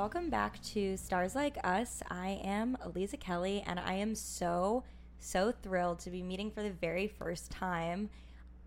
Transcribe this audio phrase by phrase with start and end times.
[0.00, 2.02] Welcome back to Stars Like Us.
[2.08, 4.82] I am Aliza Kelly, and I am so,
[5.18, 8.08] so thrilled to be meeting for the very first time.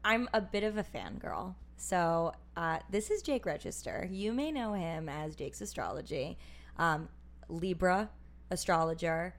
[0.06, 1.56] I'm a bit of a fangirl.
[1.76, 4.08] So, uh, this is Jake Register.
[4.12, 6.38] You may know him as Jake's Astrology,
[6.78, 7.10] um,
[7.50, 8.12] Libra
[8.52, 9.34] astrologer,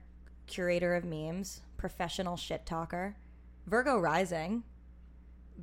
[0.47, 3.15] curator of memes, professional shit talker,
[3.67, 4.63] Virgo rising.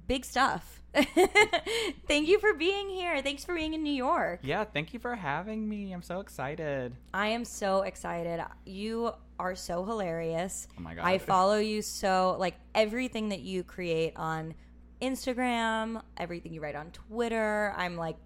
[0.06, 0.82] Big stuff.
[2.06, 3.22] Thank you for being here.
[3.22, 4.40] Thanks for being in New York.
[4.42, 5.92] Yeah, thank you for having me.
[5.92, 6.94] I'm so excited.
[7.14, 8.44] I am so excited.
[8.66, 10.68] You are so hilarious.
[10.78, 11.06] Oh my God.
[11.06, 14.54] I follow you so like everything that you create on
[15.00, 17.74] Instagram, everything you write on Twitter.
[17.76, 18.16] I'm like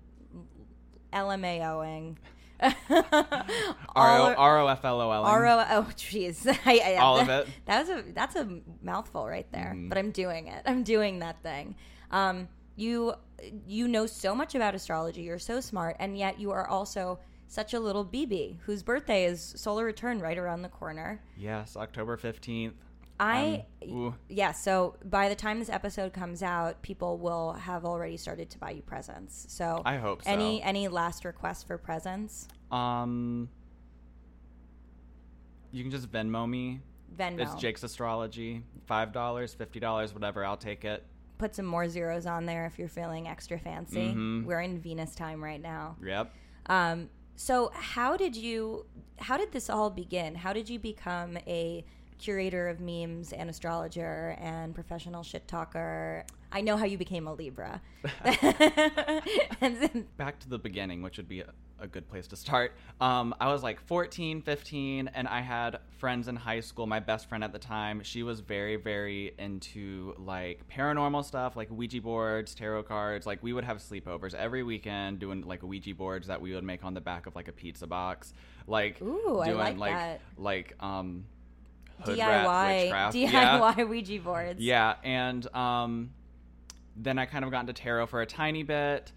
[1.13, 2.17] LMAOing.
[3.95, 5.25] R O F L O L.
[5.25, 6.47] R O oh jeez.
[6.99, 7.47] All of it.
[7.67, 9.75] That was a that's a mouthful right there.
[9.77, 9.89] Mhm.
[9.89, 10.63] But I'm doing it.
[10.67, 11.77] I'm doing that thing.
[12.11, 13.15] Um, you
[13.67, 15.23] you know so much about astrology.
[15.23, 17.19] You're so smart, and yet you are also
[17.49, 21.23] such a little BB whose birthday is solar return right around the corner.
[21.37, 22.73] Yes, October 15th.
[23.19, 24.53] I Um, yeah.
[24.53, 28.71] So by the time this episode comes out, people will have already started to buy
[28.71, 29.47] you presents.
[29.49, 30.31] So I hope so.
[30.31, 32.49] Any any last requests for presents?
[32.71, 33.49] Um,
[35.73, 36.81] you can just Venmo me.
[37.17, 37.41] Venmo.
[37.41, 38.63] It's Jake's Astrology.
[38.89, 40.45] $5, $50, whatever.
[40.45, 41.05] I'll take it.
[41.39, 44.13] Put some more zeros on there if you're feeling extra fancy.
[44.15, 44.45] Mhm.
[44.45, 45.97] We're in Venus time right now.
[46.03, 46.33] Yep.
[46.67, 48.87] Um, so how did you?
[49.19, 50.35] How did this all begin?
[50.35, 51.85] How did you become a
[52.19, 56.25] curator of memes and astrologer and professional shit talker?
[56.53, 57.81] I know how you became a Libra.
[58.25, 62.73] and then, Back to the beginning, which would be a, a good place to start.
[63.01, 66.87] Um, I was like 14, 15, and I had friends in high school.
[66.87, 71.69] My best friend at the time, she was very, very into like paranormal stuff, like
[71.71, 73.27] Ouija boards, tarot cards.
[73.27, 76.85] Like we would have sleepovers every weekend doing like Ouija boards that we would make
[76.85, 78.33] on the back of like a pizza box.
[78.67, 80.21] Like Ooh, I doing like like that.
[80.39, 81.25] like um
[82.01, 83.17] hood rat DIY witchcraft.
[83.17, 83.85] DIY Yeah.
[83.85, 84.61] Ouija boards.
[84.61, 86.11] Yeah, and um,
[86.97, 89.13] then I kind of got into tarot for a tiny bit,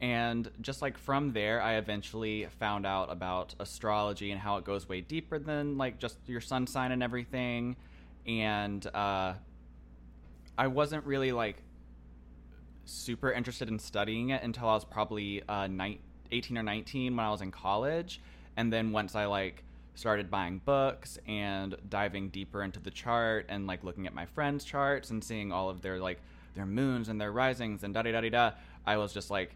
[0.00, 4.88] and just like from there, I eventually found out about astrology and how it goes
[4.88, 7.76] way deeper than like just your sun sign and everything.
[8.26, 9.34] And uh,
[10.58, 11.56] I wasn't really like
[12.84, 16.00] super interested in studying it until I was probably uh, nine,
[16.32, 18.20] 18 or 19 when I was in college.
[18.56, 19.63] And then once I like
[19.94, 24.64] started buying books and diving deeper into the chart and like looking at my friends'
[24.64, 26.20] charts and seeing all of their like
[26.54, 28.50] their moons and their risings and da da da da da,
[28.86, 29.54] I was just like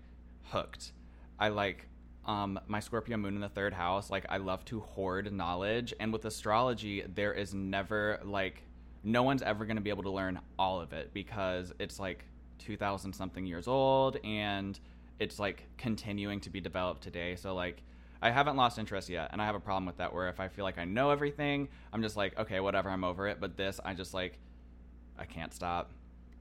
[0.51, 0.93] hooked.
[1.39, 1.89] I like
[2.27, 4.11] um, my Scorpio moon in the third house.
[4.11, 8.63] Like I love to hoard knowledge, and with astrology, there is never like
[9.05, 12.25] no one's ever going to be able to learn all of it because it's like
[12.59, 14.81] 2000 something years old and
[15.21, 17.37] it's like continuing to be developed today.
[17.37, 17.83] So like
[18.21, 20.13] I haven't lost interest yet, and I have a problem with that.
[20.13, 23.29] Where if I feel like I know everything, I'm just like, okay, whatever, I'm over
[23.29, 23.39] it.
[23.41, 24.39] But this, I just like,
[25.19, 25.91] I can't stop.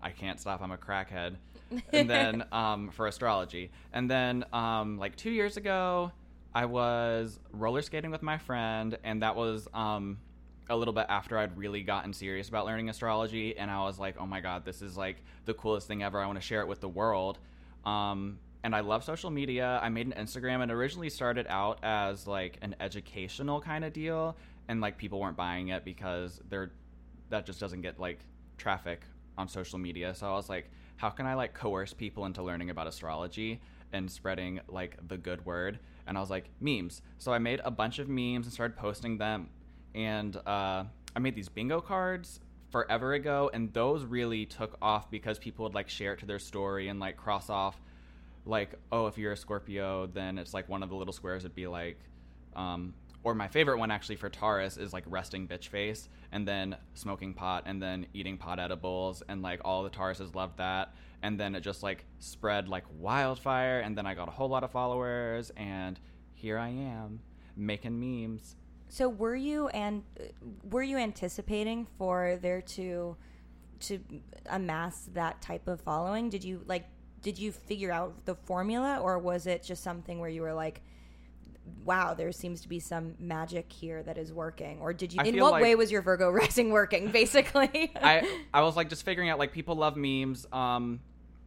[0.01, 0.61] I can't stop.
[0.61, 1.35] I'm a crackhead.
[1.93, 6.11] and then um, for astrology, and then um, like two years ago,
[6.53, 10.17] I was roller skating with my friend, and that was um,
[10.69, 14.15] a little bit after I'd really gotten serious about learning astrology, and I was like,
[14.19, 16.19] oh my god, this is like the coolest thing ever.
[16.19, 17.37] I want to share it with the world.
[17.85, 19.79] Um, and I love social media.
[19.81, 24.35] I made an Instagram and originally started out as like an educational kind of deal,
[24.67, 26.73] and like people weren't buying it because they're
[27.29, 28.19] that just doesn't get like
[28.57, 29.03] traffic
[29.37, 30.13] on social media.
[30.13, 33.61] So I was like, how can I like coerce people into learning about astrology
[33.93, 35.79] and spreading like the good word?
[36.05, 37.01] And I was like, memes.
[37.19, 39.47] So I made a bunch of memes and started posting them.
[39.95, 40.83] And uh,
[41.15, 45.73] I made these bingo cards forever ago, and those really took off because people would
[45.73, 47.79] like share it to their story and like cross off
[48.47, 51.55] like oh if you're a scorpio then it's like one of the little squares would
[51.55, 51.99] be like
[52.55, 56.75] um or my favorite one actually for taurus is like resting bitch face and then
[56.93, 61.39] smoking pot and then eating pot edibles and like all the tauruses loved that and
[61.39, 64.71] then it just like spread like wildfire and then i got a whole lot of
[64.71, 65.99] followers and
[66.33, 67.19] here i am
[67.55, 68.55] making memes
[68.89, 70.03] So were you and
[70.63, 73.17] were you anticipating for there to
[73.81, 73.99] to
[74.49, 76.29] amass that type of following?
[76.29, 76.85] Did you like
[77.27, 80.81] did you figure out the formula or was it just something where you were like
[81.83, 85.25] wow, there seems to be some magic here that is working or did you I
[85.25, 87.91] in what like- way was your Virgo rising working basically?
[87.97, 91.01] I I was like just figuring out like people love memes, um,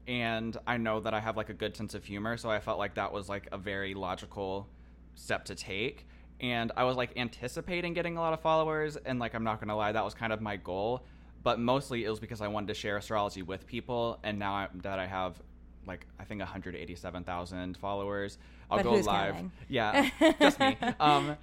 [0.07, 2.79] and I know that I have like a good sense of humor, so I felt
[2.79, 4.69] like that was like a very logical
[5.15, 6.07] step to take.
[6.41, 9.77] And I was like anticipating getting a lot of followers, and like I'm not gonna
[9.77, 11.07] lie, that was kind of my goal.
[11.43, 14.69] But mostly it was because I wanted to share astrology with people, and now I,
[14.83, 15.41] that I have
[15.87, 18.39] like I think 187,000 followers.
[18.71, 19.33] I'll But go live.
[19.35, 19.53] counting?
[19.69, 20.11] Yeah,
[20.41, 20.77] just me.
[20.99, 21.37] Um,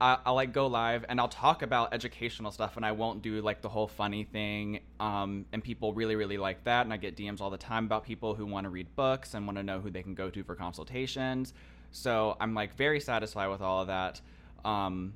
[0.00, 3.40] I, I'll like go live and I'll talk about educational stuff and I won't do
[3.40, 4.80] like the whole funny thing.
[5.00, 8.04] Um, and people really really like that and I get DMs all the time about
[8.04, 10.42] people who want to read books and want to know who they can go to
[10.42, 11.54] for consultations.
[11.92, 14.20] So I'm like very satisfied with all of that.
[14.64, 15.14] Um,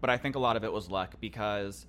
[0.00, 1.86] but I think a lot of it was luck because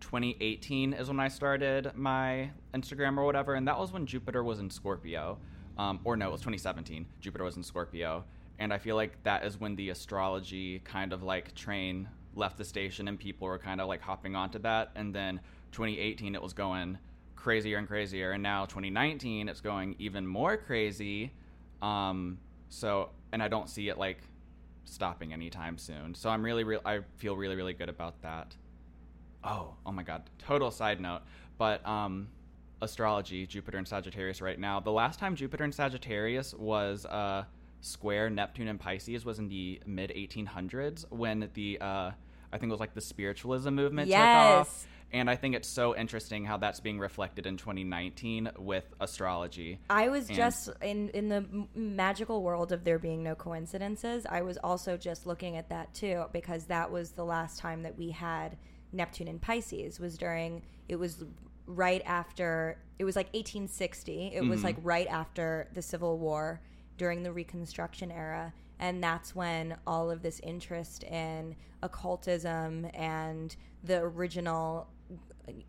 [0.00, 4.60] 2018 is when I started my Instagram or whatever, and that was when Jupiter was
[4.60, 5.38] in Scorpio.
[5.78, 7.06] Um, or no, it was 2017.
[7.20, 8.24] Jupiter was in Scorpio,
[8.58, 12.64] and I feel like that is when the astrology kind of like train left the
[12.64, 14.90] station, and people were kind of like hopping onto that.
[14.94, 15.40] And then
[15.72, 16.98] 2018, it was going
[17.34, 21.32] crazier and crazier, and now 2019, it's going even more crazy.
[21.82, 22.38] Um,
[22.68, 24.18] so, and I don't see it like
[24.84, 26.14] stopping anytime soon.
[26.14, 28.54] So I'm really, real I feel really, really good about that.
[29.46, 30.22] Oh, oh my God!
[30.38, 31.22] Total side note,
[31.56, 32.28] but um,
[32.82, 34.80] astrology, Jupiter and Sagittarius right now.
[34.80, 37.44] The last time Jupiter and Sagittarius was uh,
[37.80, 42.10] square Neptune and Pisces was in the mid 1800s when the uh,
[42.52, 44.86] I think it was like the spiritualism movement took off.
[45.12, 49.78] And I think it's so interesting how that's being reflected in 2019 with astrology.
[49.88, 51.44] I was And- just in in the
[51.76, 54.26] magical world of there being no coincidences.
[54.28, 57.96] I was also just looking at that too because that was the last time that
[57.96, 58.56] we had
[58.96, 61.24] Neptune in Pisces was during it was
[61.66, 64.32] right after it was like 1860.
[64.34, 64.64] It was Mhm.
[64.64, 66.60] like right after the Civil War
[66.96, 74.00] during the Reconstruction era and that's when all of this interest in occultism and the
[74.00, 74.88] original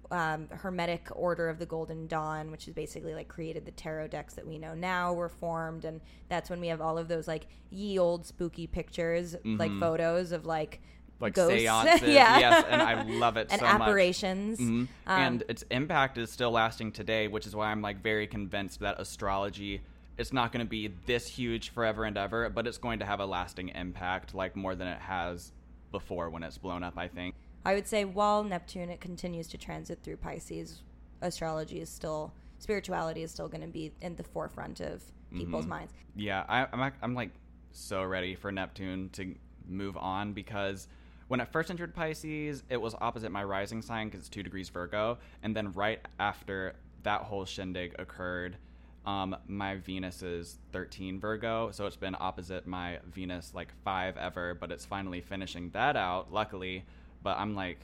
[0.09, 4.33] um, Hermetic Order of the Golden Dawn, which is basically like created the tarot decks
[4.33, 7.45] that we know now, were formed, and that's when we have all of those like
[7.69, 9.79] ye old spooky pictures, like Mhm.
[9.79, 10.81] photos of like
[11.19, 11.53] Like ghosts.
[11.59, 13.81] seances, yeah, yes, and I love it and so much.
[13.81, 14.59] apparitions.
[14.59, 14.65] Mhm.
[14.65, 18.79] Um, and its impact is still lasting today, which is why I'm like very convinced
[18.81, 19.81] that astrology
[20.17, 23.19] it's not going to be this huge forever and ever, but it's going to have
[23.19, 25.51] a lasting impact, like more than it has
[25.91, 26.97] before when it's blown up.
[26.97, 27.35] I think.
[27.65, 30.81] I would say while Neptune it continues to transit through Pisces,
[31.21, 35.69] astrology is still spirituality is still going to be in the forefront of people's Mhm.
[35.69, 35.93] minds.
[36.15, 37.29] Yeah, I, I'm I'm like
[37.71, 39.35] so ready for Neptune to
[39.67, 40.87] move on because
[41.27, 44.69] when it first entered Pisces, it was opposite my rising sign because it's two degrees
[44.69, 48.57] Virgo, and then right after that whole shindig occurred,
[49.05, 54.53] um, my Venus is 13 Virgo, so it's been opposite my Venus like five ever,
[54.53, 56.83] but it's finally finishing that out, luckily.
[57.23, 57.79] But I'm like,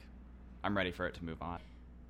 [0.62, 1.60] I'm ready for it to move on.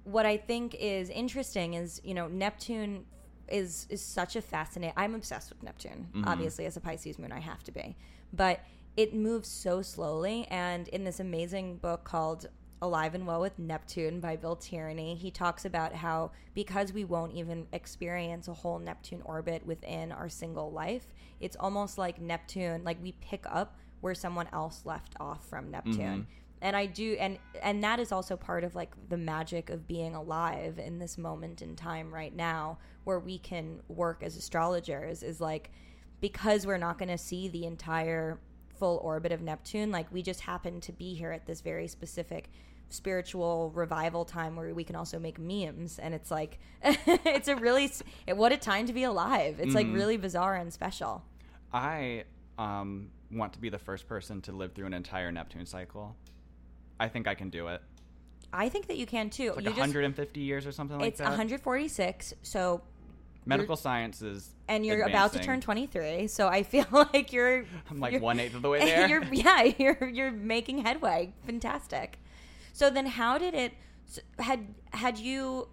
[0.05, 3.07] what I think is interesting is you know Neptune
[3.49, 4.93] is is such a fascinating.
[4.97, 6.09] I'm obsessed with Neptune.
[6.15, 6.27] Mhm.
[6.27, 7.97] Obviously, as a Pisces moon, I have to be,
[8.33, 8.61] but
[8.97, 10.47] it moves so slowly.
[10.51, 12.47] And in this amazing book called
[12.83, 17.33] Alive and Well with Neptune by Bil Tierney, he talks about how because we won't
[17.33, 21.07] even experience a whole Neptune orbit within our single life,
[21.41, 25.95] it's almost like Neptune, like we pick up where someone else left off from Neptune
[25.97, 26.27] Mhm.
[26.61, 30.15] and i do and and that is also part of like the magic of being
[30.15, 35.41] alive in this moment in time right now where we can work as astrologers is
[35.41, 35.71] like
[36.21, 38.39] because we're not going to see the entire
[38.85, 42.51] full orbit of neptune like we just happen to be here at this very specific
[42.91, 47.91] spiritual revival time where we can also make memes and it's like it's a really
[48.35, 49.95] what a time to be alive it's like Mhm.
[49.95, 51.25] really bizarre and special
[51.73, 52.25] I
[52.59, 56.15] um, want to be the first person to live through an entire Neptune cycle.
[57.01, 57.81] I think I can do it.
[58.53, 61.17] i think that you can too It's like you just 150 years or something like
[61.17, 61.23] that.
[61.25, 62.83] it's 146 so
[63.47, 64.51] Medical science is.
[64.69, 68.41] and you're about to turn 23 so i feel like you're I'm like you're- one
[68.41, 69.09] eighth of the way there.
[69.09, 72.19] you're yeah you're you're making headway fantastic
[72.73, 73.73] so then how did it
[74.39, 75.69] had had you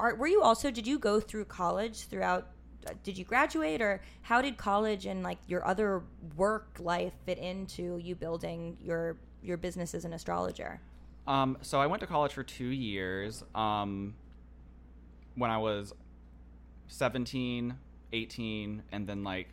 [0.00, 2.48] are were you also did you go through college throughout
[2.88, 6.02] uh, did you graduate or how did college and like your other
[6.36, 10.80] work life fit into you building your your business as an astrologer
[11.26, 13.44] Um, so I went to college for two years.
[13.54, 14.14] Um,
[15.36, 15.92] when I was
[16.92, 17.74] 17,
[18.12, 19.48] 18, and then like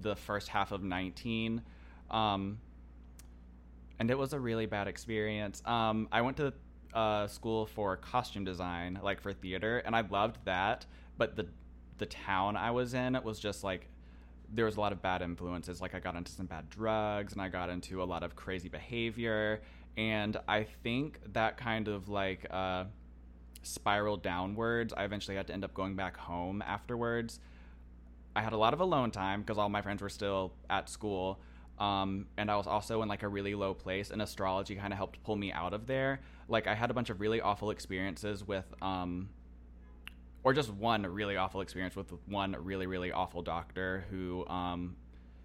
[0.00, 1.62] the first half of 19.
[2.10, 2.58] Um,
[3.98, 5.62] and it was a really bad experience.
[5.66, 6.52] Um, I went to
[6.94, 10.86] uh, school for costume design, like for theater, and I loved that.
[11.16, 11.46] But the
[11.98, 13.88] the town I was in it was just like
[14.54, 15.82] there was a lot of bad influences.
[15.82, 18.68] Like I got into some bad drugs, and I got into a lot of crazy
[18.68, 19.60] behavior,
[19.96, 22.84] and I think that kind of like uh,
[23.62, 24.92] spiraled downwards.
[24.96, 27.40] I eventually had to end up going back home afterwards.
[28.34, 31.40] I had a lot of alone time because all my friends were still at school.
[31.78, 34.96] Um, and I was also in like a really low place, and astrology kind of
[34.96, 36.20] helped pull me out of there.
[36.48, 39.28] Like I had a bunch of really awful experiences with um,
[40.42, 44.96] or just one really awful experience with one really really awful doctor who um,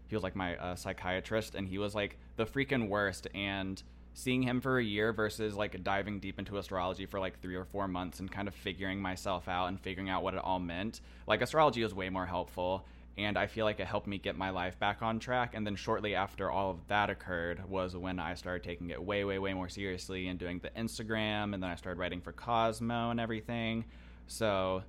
[0.07, 3.27] he was like my uh, psychiatrist, and he was like the freaking worst.
[3.35, 3.81] And
[4.13, 7.65] seeing him for a year versus like diving deep into astrology for like three or
[7.65, 11.01] four months and kind of figuring myself out and figuring out what it all meant.
[11.27, 12.85] Like astrology was way more helpful
[13.17, 15.53] and I feel like it helped me get my life back on track.
[15.53, 19.23] And then shortly after all of that occurred was when I started taking it way,
[19.23, 23.11] way, way more seriously and doing the Instagram, and then I started writing for Cosmo
[23.11, 23.85] and everything.
[24.25, 24.83] So,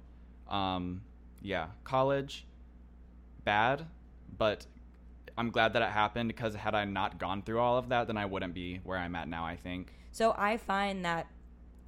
[0.48, 1.02] um,
[1.42, 2.46] yeah, college,
[3.44, 3.84] bad,
[4.38, 4.64] but
[5.36, 8.16] I'm glad that it happened because had I not gone through all of that, then
[8.16, 9.44] I wouldn't be where I'm at now.
[9.44, 9.92] I think.
[10.12, 11.26] So I find that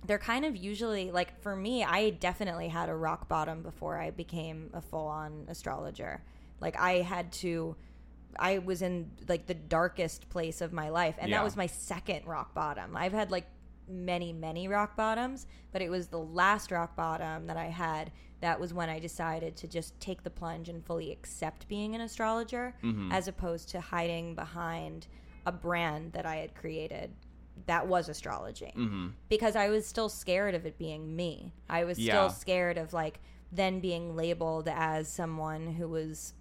[0.04, 4.10] they're kind of usually like for me i definitely had a rock bottom before i
[4.10, 6.22] became a full-on astrologer
[6.60, 7.74] like i had to
[8.38, 11.38] i was in like the darkest place of my life and Yeah.
[11.38, 13.46] that was my second rock bottom i've had like
[13.88, 18.58] many many rock bottoms but it was the last rock bottom that i had that
[18.58, 22.74] was when i decided to just take the plunge and fully accept being an astrologer
[22.82, 23.12] Mm-hmm.
[23.12, 25.06] as opposed to hiding behind
[25.46, 27.12] a brand that i had created
[27.66, 29.08] that was astrology Mm-hmm.
[29.30, 31.54] because I was still scared of it being me.
[31.70, 32.12] I was Yeah.
[32.12, 33.18] still scared of like
[33.50, 36.34] then being labeled as someone who was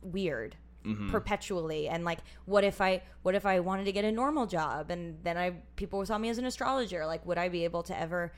[0.00, 1.10] weird Mm-hmm.
[1.10, 1.88] perpetually.
[1.88, 4.90] And like what if I what if I wanted to get a normal job?
[4.90, 7.04] And then I people saw me as an astrologer.
[7.04, 8.32] Like would I be able to ever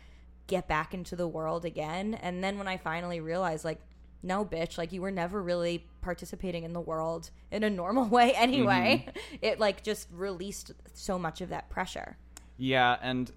[0.49, 2.15] get back into the world again?
[2.15, 3.81] And then when I finally realized like
[4.25, 8.33] no bitch like you were never really participating in the world in a normal way
[8.35, 9.07] anyway.
[9.41, 12.17] It like just released so much of that pressure.
[12.57, 13.31] Yeah, and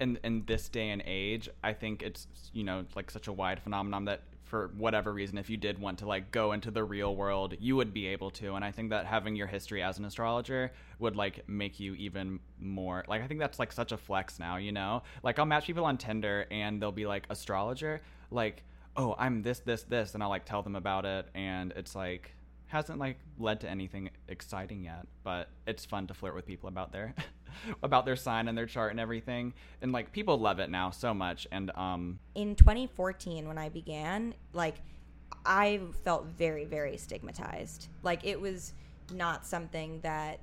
[0.00, 3.60] in in this day and age, I think it's you know like such a wide
[3.60, 7.16] phenomenon that for whatever reason, if you did want to like go into the real
[7.16, 8.54] world, you would be able to.
[8.54, 12.38] And I think that having your history as an astrologer would like make you even
[12.60, 14.56] more like I think that's like such a flex now.
[14.56, 18.62] You know, like I'll match people on Tinder and they'll be like astrologer, like
[18.96, 22.34] oh I'm this this this, and I'll like tell them about it, and it's like
[22.66, 26.90] hasn't like led to anything exciting yet but it's fun to flirt with people about
[26.92, 27.14] their
[27.82, 31.12] about their sign and their chart and everything and like people love it now so
[31.14, 34.76] much and um in 2014 when I began, like
[35.46, 37.88] I felt very very stigmatized.
[38.02, 38.72] Like it was
[39.12, 40.40] not something that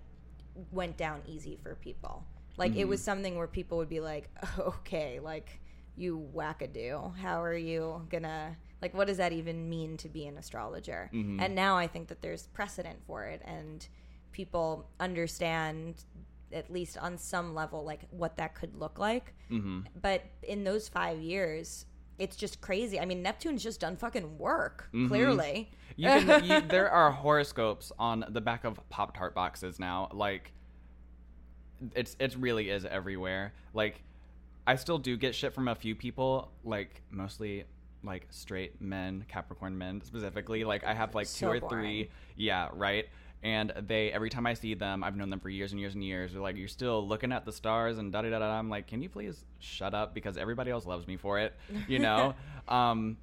[0.72, 2.24] went down easy for people.
[2.58, 5.60] Like it was something where people would be like, "Okay, like
[5.96, 10.38] you wackadoo, how are you gonna like what does that even mean to be an
[10.38, 13.88] astrologer?" And now I think that there's precedent for it and
[14.32, 16.04] people understand
[16.54, 19.34] at least on some level like what that could look like.
[19.50, 19.86] Mhm.
[20.02, 21.86] but in those five years
[22.20, 23.00] it's just crazy.
[23.00, 25.72] I mean neptune's just done fucking work clearly.
[25.98, 30.08] You can you, there are horoscopes on the back of pop tart boxes now.
[30.14, 30.52] Like
[31.96, 33.54] it's it really is everywhere.
[33.74, 34.04] Like
[34.68, 37.64] i still do get shit from a few people like mostly
[38.04, 40.64] like straight men capricorn men specifically.
[40.64, 41.70] Like i have like two So or boring.
[41.84, 43.08] three yeah right
[43.44, 46.04] and they every time i see them i've known them for years and years and
[46.04, 48.70] years they're like you're still looking at the stars and da da da da i'm
[48.70, 51.54] like can you please shut up because everybody else loves me for it
[51.88, 52.34] you know
[52.68, 53.18] um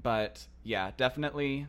[0.00, 1.66] but yeah, definitely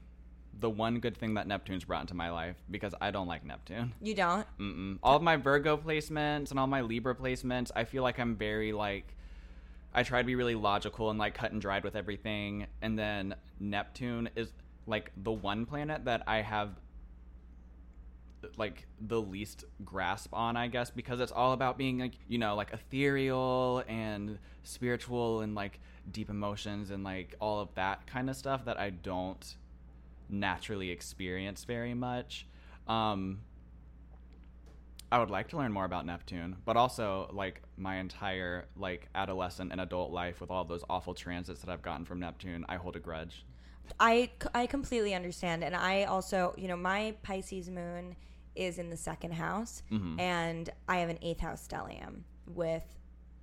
[0.60, 3.94] the one good thing that Neptune's brought into my life because I don't like Neptune.
[4.02, 5.00] you don't Mm-mm.
[5.02, 8.72] All of my Virgo placements and all my Libra placements, I feel like I'm very
[8.72, 9.16] like
[9.94, 13.36] I try to be really logical and like cut and dried with everything, and then
[13.60, 14.52] Neptune is
[14.88, 16.70] like the one planet that I have
[18.58, 22.56] like the least grasp on, I guess, because it's all about being like you know
[22.56, 25.80] like ethereal and spiritual and like
[26.12, 29.56] deep emotions and like all of that kind of stuff that I don't
[30.30, 32.48] naturally experience very much.
[32.88, 33.42] Um,
[35.12, 39.72] I would like to learn more about Neptune, but also like my entire like adolescent
[39.72, 42.96] and adult life with all those awful transits that I've gotten from Neptune, I hold
[42.96, 43.46] a grudge.
[44.00, 48.16] I, I completely understand and i also you know my pisces moon
[48.56, 50.20] is in the second house mm-hmm.
[50.20, 52.84] and i have an eighth house stellium with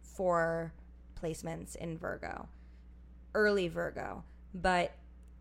[0.02, 0.72] four
[1.20, 2.48] placements in virgo
[3.34, 4.24] early virgo.
[4.54, 4.92] But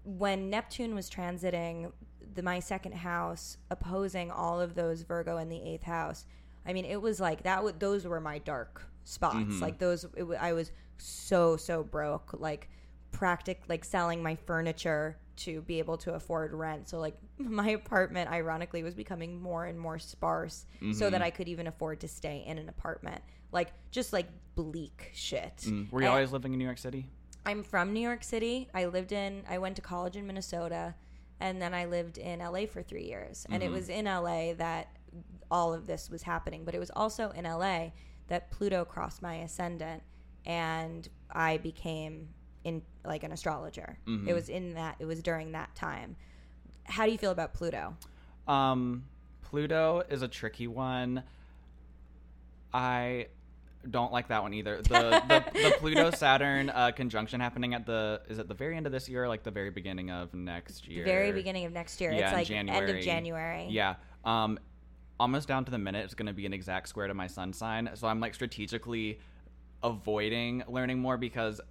[0.04, 1.92] when neptune was transiting
[2.36, 6.26] the my second house opposing all of those virgo in the eighth house
[6.66, 9.36] i mean it was like that would those were my dark spots.
[9.36, 9.62] Mm-hmm.
[9.62, 12.70] Like those it, wa- i was so so broke like
[13.12, 18.30] practic like selling my furniture to be able to afford rent so like my apartment
[18.30, 22.44] ironically was becoming more and more sparse so that i could even afford to stay
[22.46, 25.92] in an apartment like just like bleak shit Mm.
[25.92, 27.08] Were you And- always living in New York City?
[27.46, 28.68] I'm from New York City.
[28.74, 30.94] I lived in, I went to college in Minnesota,
[31.40, 33.46] and then I lived in LA for three years.
[33.50, 34.90] And it was in LA that
[35.50, 37.92] all of this was happening, but it was also in LA
[38.28, 40.04] that Pluto crossed my ascendant,
[40.46, 42.28] and I became
[42.70, 43.98] in like an astrologer.
[44.08, 44.28] Mhm.
[44.28, 44.96] It was in that.
[45.00, 46.16] It was during that time.
[46.86, 47.96] How do you feel about Pluto?
[48.48, 49.04] Um,
[49.42, 51.24] Pluto is a tricky one.
[52.74, 53.28] I
[53.90, 54.78] don't like that one either.
[54.82, 58.86] The the, the Pluto Saturn uh, conjunction happening at the is it the very end
[58.86, 61.04] of this year, or like the very beginning of next year?
[61.04, 62.12] The very beginning of next year.
[62.12, 63.68] Yeah, it's like end of January.
[63.70, 63.96] Yeah.
[64.26, 64.60] Um,
[65.20, 67.54] almost down to the minute, it's going to be an exact square to my sun
[67.54, 67.90] sign.
[67.96, 69.20] So I'm like strategically
[69.82, 71.62] avoiding learning more because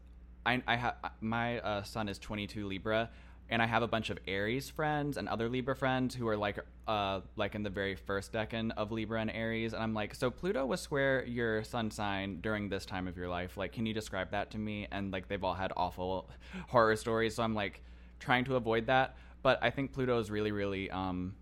[0.49, 3.11] I, I have my uh, sun is 22 Libra,
[3.51, 6.59] and I have a bunch of Aries friends and other Libra friends who are like
[6.87, 10.31] uh like in the very first decan of Libra and Aries, and I'm like, so
[10.31, 13.59] Pluto was square your sun sign during this time of your life.
[13.59, 14.87] Like, can you describe that to me?
[14.91, 16.31] And like they've all had awful
[16.69, 17.83] horror stories, so I'm like
[18.19, 19.17] trying to avoid that.
[19.43, 21.35] But I think Pluto is really, really um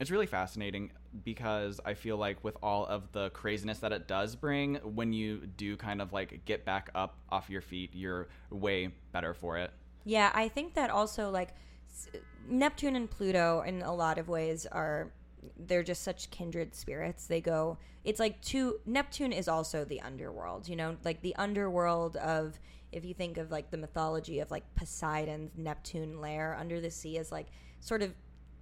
[0.00, 0.90] it's really fascinating
[1.24, 5.46] because I feel like with all of the craziness that it does bring, when you
[5.56, 9.72] do kind of like get back up off your feet, you're way better for it.
[10.04, 11.50] Yeah, I think that also like
[12.48, 15.12] Neptune and Pluto in a lot of ways are
[15.58, 17.26] they're just such kindred spirits.
[17.26, 22.16] They go it's like two Neptune is also the underworld, you know, like the underworld
[22.16, 22.58] of
[22.92, 27.18] if you think of like the mythology of like Poseidon's Neptune lair under the sea
[27.18, 27.48] is like
[27.80, 28.14] sort of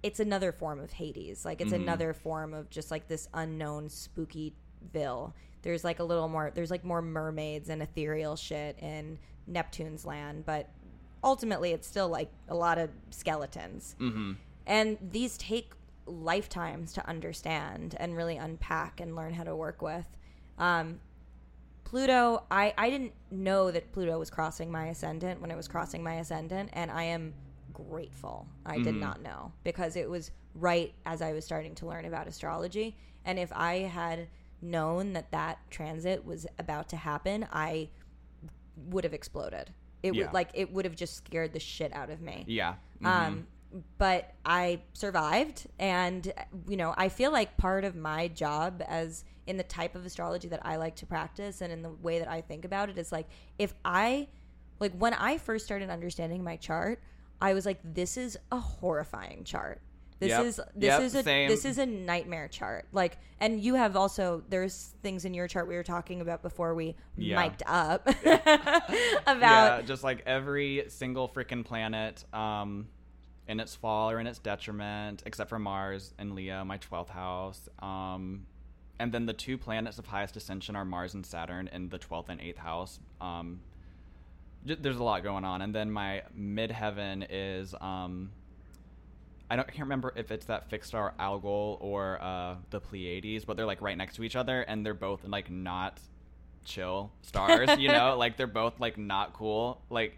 [0.05, 1.43] it's another form of Hades.
[1.45, 1.81] Like it's Mhm.
[1.81, 4.53] another form of just like this unknown spooky
[4.93, 5.33] ville.
[5.63, 10.45] There's like a little more there's like more mermaids and ethereal shit in Neptune's land,
[10.45, 10.69] but
[11.23, 13.95] ultimately it's still like a lot of skeletons.
[13.99, 14.33] Mm-hmm.
[14.67, 15.73] And these take
[16.05, 20.05] lifetimes to understand and really unpack and learn how to work with.
[20.59, 20.99] Um,
[21.83, 26.03] Pluto, I, I didn't know that Pluto was crossing my ascendant when it was crossing
[26.03, 27.33] my ascendant, and I am
[27.75, 28.47] grateful.
[28.65, 28.99] I did Mhm.
[28.99, 32.95] not know because it was right as I was starting to learn about astrology.
[33.25, 34.27] And if I had
[34.61, 37.89] known that that transit was about to happen, I
[38.89, 39.73] would have exploded.
[40.03, 40.25] It Yeah.
[40.25, 42.45] would like it would have just scared the shit out of me.
[42.47, 42.75] Yeah.
[43.01, 43.07] Mhm.
[43.07, 43.47] Um,
[43.97, 46.31] but I survived, and
[46.67, 50.47] you know, I feel like part of my job as in the type of astrology
[50.47, 53.11] that I like to practice and in the way that I think about it is
[53.11, 53.27] like
[53.59, 54.27] if I
[54.79, 57.01] like when I first started understanding my chart,
[57.41, 59.81] I was like, this is a horrifying chart.
[60.19, 60.45] This Yep.
[60.45, 61.49] is this Yep, is a same.
[61.49, 62.87] this is a nightmare chart.
[62.93, 66.73] Like, and you have also there's things in your chart we were talking about before
[66.73, 67.35] we Yeah.
[67.43, 68.07] mic'd up
[69.27, 72.87] about yeah, just like every single freaking planet um
[73.47, 77.67] in its fall or in its detriment except for Mars and Leo, my 12th house.
[77.79, 78.45] Um
[78.97, 82.29] and then the two planets of highest ascension are Mars and Saturn in the 12th
[82.29, 82.99] and 8th house.
[83.19, 83.59] Um
[84.65, 88.31] j- there's a lot going on and then my midheaven is um
[89.49, 93.45] I don't I can't remember if it's that fixed star Algol or uh, the Pleiades,
[93.45, 95.99] but they're like right next to each other, and they're both like not
[96.63, 97.77] chill stars.
[97.77, 99.81] you know, like they're both like not cool.
[99.89, 100.17] Like,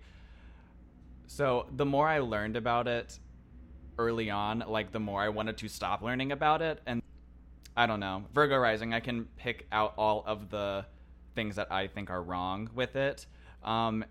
[1.27, 3.19] so the more I learned about it
[3.97, 7.01] early on, like the more I wanted to stop learning about it, and
[7.75, 8.93] I don't know Virgo rising.
[8.93, 10.85] I can pick out all of the
[11.35, 13.25] things that I think are wrong with it.
[13.61, 14.05] Um,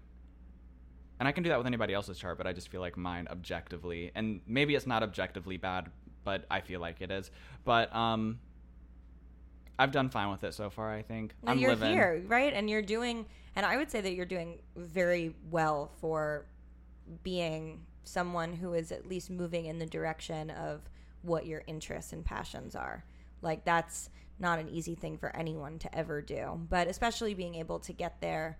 [1.18, 3.26] and I can do that with anybody else's chart, but I just feel like mine
[3.31, 5.90] objectively, and maybe it's not objectively bad,
[6.24, 7.31] but I feel like it is.
[7.64, 8.38] But um,
[9.79, 10.92] I've done fine with it so far.
[10.92, 11.92] I think And I'm you're living.
[11.92, 12.52] here, right?
[12.52, 16.46] And you're doing, and I would say that you're doing very well for
[17.22, 20.81] being someone who is at least moving in the direction of
[21.22, 23.05] what your interests and passions are.
[23.42, 27.79] Like, that's not an easy thing for anyone to ever do, but especially being able
[27.81, 28.59] to get there,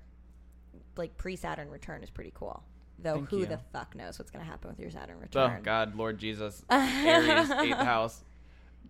[0.97, 2.63] like pre Saturn return, is pretty cool.
[2.99, 3.47] Though, Thank who you.
[3.47, 5.57] the fuck knows what's going to happen with your Saturn return?
[5.59, 5.63] Oh?
[5.63, 8.25] God, Lord Jesus, Aries, eighth house,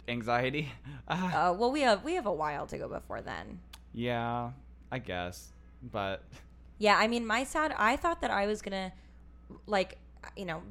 [0.08, 0.68] anxiety.
[1.08, 3.60] Uh, well, we have we have a while to go before then.
[3.92, 4.50] yeah,
[4.90, 5.52] I guess,
[5.92, 6.22] but
[6.78, 7.74] Yeah, I mean, my sad.
[7.78, 8.92] I thought that I was gonna,
[9.66, 9.96] like,
[10.36, 10.62] you know,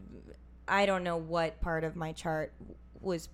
[0.68, 2.54] I don't know what part of my chart
[3.02, 3.30] was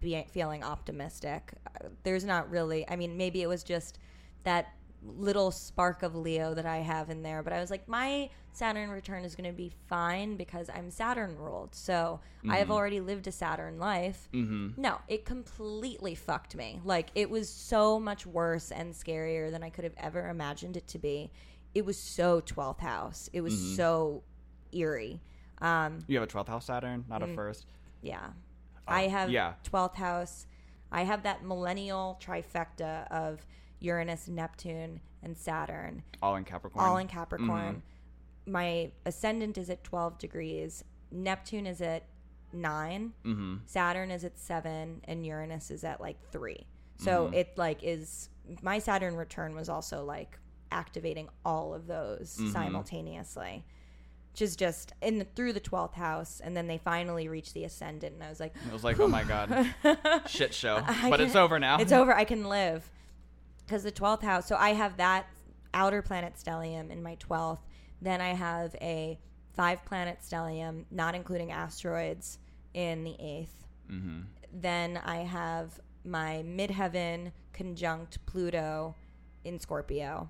[0.00, 1.52] be, feeling optimistic.
[1.66, 2.88] Uh, There's not really.
[2.88, 3.98] I mean, maybe it was just
[4.44, 4.72] that
[5.06, 7.42] little spark of Leo that I have in there.
[7.42, 11.36] But I was like, my Saturn return is going to be fine because I'm Saturn
[11.38, 11.74] ruled.
[11.74, 12.72] So I have Mhm.
[12.72, 14.28] already lived a Saturn life.
[14.32, 16.80] hmm No, it completely fucked me.
[16.84, 20.86] Like it was so much worse and scarier than I could have ever imagined it
[20.88, 21.30] to be.
[21.74, 23.28] It was so 12th house.
[23.32, 23.76] It was Mhm.
[23.76, 24.22] so
[24.72, 25.20] eerie.
[25.58, 27.32] Um, you have a twelfth house Saturn, not Mm.
[27.32, 27.66] a first.
[28.02, 28.30] yeah.
[28.88, 29.54] Oh, I have yeah.
[29.64, 30.46] 12th house.
[30.92, 33.44] I have that millennial trifecta of
[33.80, 36.84] Uranus, Neptune, and Saturn, All in Capricorn.
[36.84, 37.82] all in Capricorn.
[38.46, 40.84] My ascendant is at 12 degrees.
[41.10, 42.04] Neptune is at
[42.52, 43.12] 9.
[43.24, 43.54] Mm-hmm.
[43.66, 46.66] Saturn is at seven and Uranus is at like three.
[46.98, 47.34] So Mhm.
[47.34, 48.30] it like is
[48.62, 50.38] my Saturn return was also like
[50.70, 52.52] activating all of those Mhm.
[52.52, 53.64] simultaneously.
[54.32, 57.64] Which is just in the, through the twelfth house, and then they finally reach the
[57.64, 59.74] ascendant, and I was like, It was like, oh my god,
[60.28, 60.82] shit show.
[60.86, 61.78] I But it's over now.
[61.78, 62.14] It's over.
[62.14, 62.90] I can live
[63.66, 64.46] because the twelfth house.
[64.46, 65.26] So I have that
[65.74, 67.62] outer planet stellium in my twelfth.
[68.00, 69.18] Then I have a
[69.54, 72.38] five planet stellium, not including asteroids,
[72.74, 73.66] in the eighth.
[73.88, 74.20] hmm
[74.52, 78.94] Then I have my midheaven conjunct Pluto
[79.44, 80.28] in Scorpio.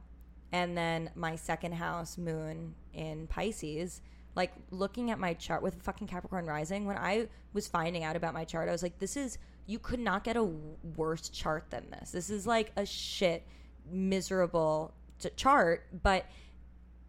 [0.52, 4.00] And then my second house moon in Pisces.
[4.36, 8.32] Like looking at my chart with fucking Capricorn rising, when I was finding out about
[8.32, 11.90] my chart, I was like, this is, you could not get a worse chart than
[11.90, 12.10] this.
[12.12, 13.44] This is like a shit,
[13.90, 15.84] miserable t- chart.
[16.02, 16.26] But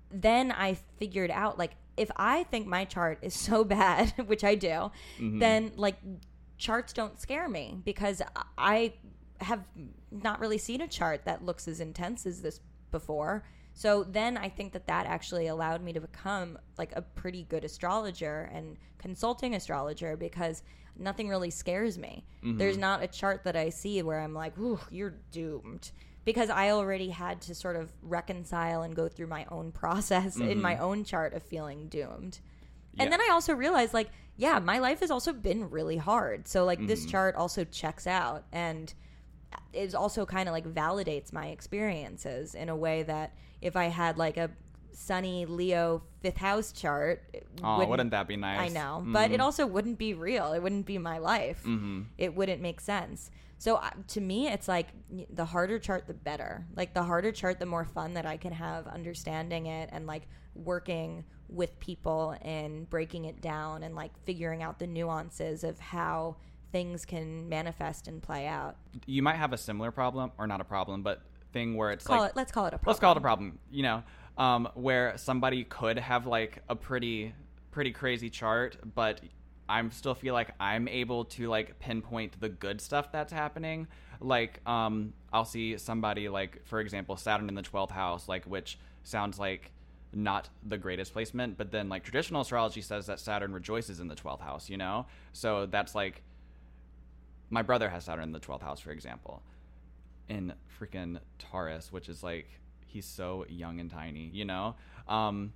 [0.09, 4.55] then I figured out, like, if I think my chart is so bad, which I
[4.55, 5.39] do, Mhm.
[5.39, 5.97] then like
[6.57, 8.21] charts don't scare me because
[8.57, 8.93] I
[9.39, 9.63] have
[10.11, 12.59] not really seen a chart that looks as intense as this
[12.91, 13.43] before.
[13.73, 17.63] So then I think that that actually allowed me to become like a pretty good
[17.63, 20.63] astrologer and consulting astrologer because
[20.99, 22.25] nothing really scares me.
[22.43, 22.57] Mm-hmm.
[22.57, 25.91] There's not a chart that I see where I'm like, "Ooh, you're doomed."
[26.25, 30.47] Because I already had to sort of reconcile and go through my own process in
[30.47, 30.61] mm-hmm.
[30.61, 32.39] my own chart of feeling doomed.
[32.93, 33.03] Yeah.
[33.03, 36.47] And then I also realized, like, yeah, my life has also been really hard.
[36.47, 37.11] So, like, this mm-hmm.
[37.11, 38.93] chart also checks out and
[39.73, 44.17] is also kind of like validates my experiences in a way that if I had
[44.17, 44.49] like a
[44.97, 47.23] sunny Leo fifth house chart,
[47.63, 48.71] Oh, wouldn't, that be nice?
[48.71, 50.53] I know, but it also wouldn't be real.
[50.53, 51.61] It wouldn't be my life.
[51.63, 53.29] hmm It wouldn't make sense.
[53.59, 54.87] So uh, to me, it's like
[55.29, 56.65] the harder chart, the better.
[56.75, 60.23] Like the harder chart, the more fun that I can have understanding it and like
[60.55, 66.37] working with people and breaking it down and like figuring out the nuances of how
[66.71, 68.77] things can manifest and play out.
[69.05, 71.21] You might have a similar problem, or not a problem, but
[71.53, 72.35] thing where it's Call like it.
[72.35, 72.91] Let's call it a problem.
[72.91, 74.03] let's call it a problem you know
[74.37, 77.33] um, where somebody could have like a pretty
[77.71, 79.21] pretty crazy chart but
[79.69, 83.87] i'm still feel like i'm able to like pinpoint the good stuff that's happening.
[84.19, 88.79] Like um, i'll see somebody like for example saturn in the 12th house like which
[89.03, 89.71] sounds like
[90.13, 94.15] not the greatest placement but then like traditional astrology says that saturn rejoices in the
[94.15, 95.05] 12th house you know?
[95.33, 96.23] So that's like
[97.51, 99.43] my brother has saturn in the 12th house for example
[100.29, 102.47] in freaking Taurus, which is like
[102.97, 104.75] he's so young and tiny, you know.
[105.07, 105.53] Um,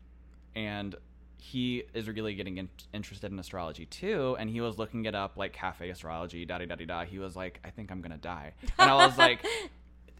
[0.55, 0.95] and
[1.37, 4.35] he is really getting in- interested in astrology too.
[4.39, 7.03] And he was looking it up, like cafe astrology, da da da da.
[7.03, 9.45] He was like, I think I'm gonna die, and I was like.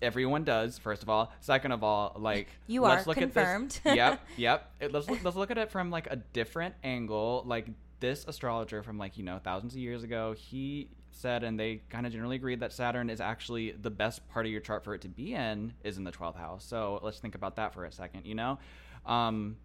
[0.04, 0.80] Everyone does.
[0.80, 3.80] First of all, second of all, like You let's are look confirmed.
[3.80, 3.96] At this.
[3.98, 4.72] Yep, yep.
[4.80, 7.44] It- let's look, let's look at it from like a different angle.
[7.46, 7.68] Like
[8.00, 12.06] this astrologer from like you know thousands of years ago, he said, and they kind
[12.06, 15.02] of generally agreed that Saturn is actually the best part of your chart for it
[15.02, 16.66] to be in is in the twelfth house.
[16.66, 18.26] So let's think about that for a second.
[18.26, 18.60] You know,
[19.06, 19.58] um,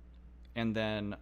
[0.55, 1.17] and then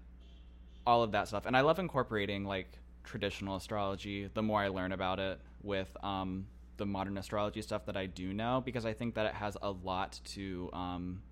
[0.87, 1.47] all of that stuff.
[1.47, 2.69] And I love incorporating like
[3.05, 4.29] traditional astrology.
[4.33, 8.35] The more I learn about it with um, the modern astrology stuff that I do
[8.35, 11.23] know, because I think that it has a lot to um,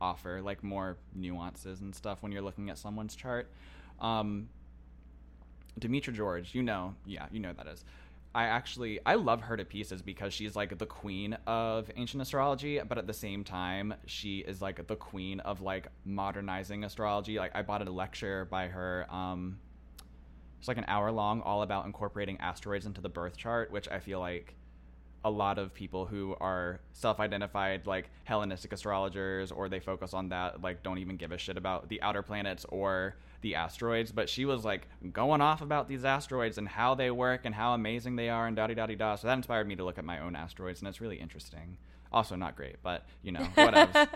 [0.00, 3.50] offer, like more nuances and stuff when you're looking at someone's chart.
[4.00, 4.48] Um,
[5.80, 7.84] Demetra George, you know, yeah, you know that is.
[8.34, 12.80] I actually I love her to pieces because she's like the queen of ancient astrology,
[12.80, 17.38] but at the same time she is like the queen of like modernizing astrology.
[17.38, 19.58] Like I bought a lecture by her um
[20.58, 24.00] it's like an hour long all about incorporating asteroids into the birth chart, which I
[24.00, 24.54] feel like
[25.24, 30.62] a lot of people who are self-identified like Hellenistic astrologers or they focus on that
[30.62, 34.12] like don't even give a shit about the outer planets or the asteroids.
[34.12, 37.74] But she was like going off about these asteroids and how they work and how
[37.74, 39.16] amazing they are and da da da da.
[39.16, 41.78] So that inspired me to look at my own asteroids and it's really interesting.
[42.12, 44.08] Also not great but you know whatever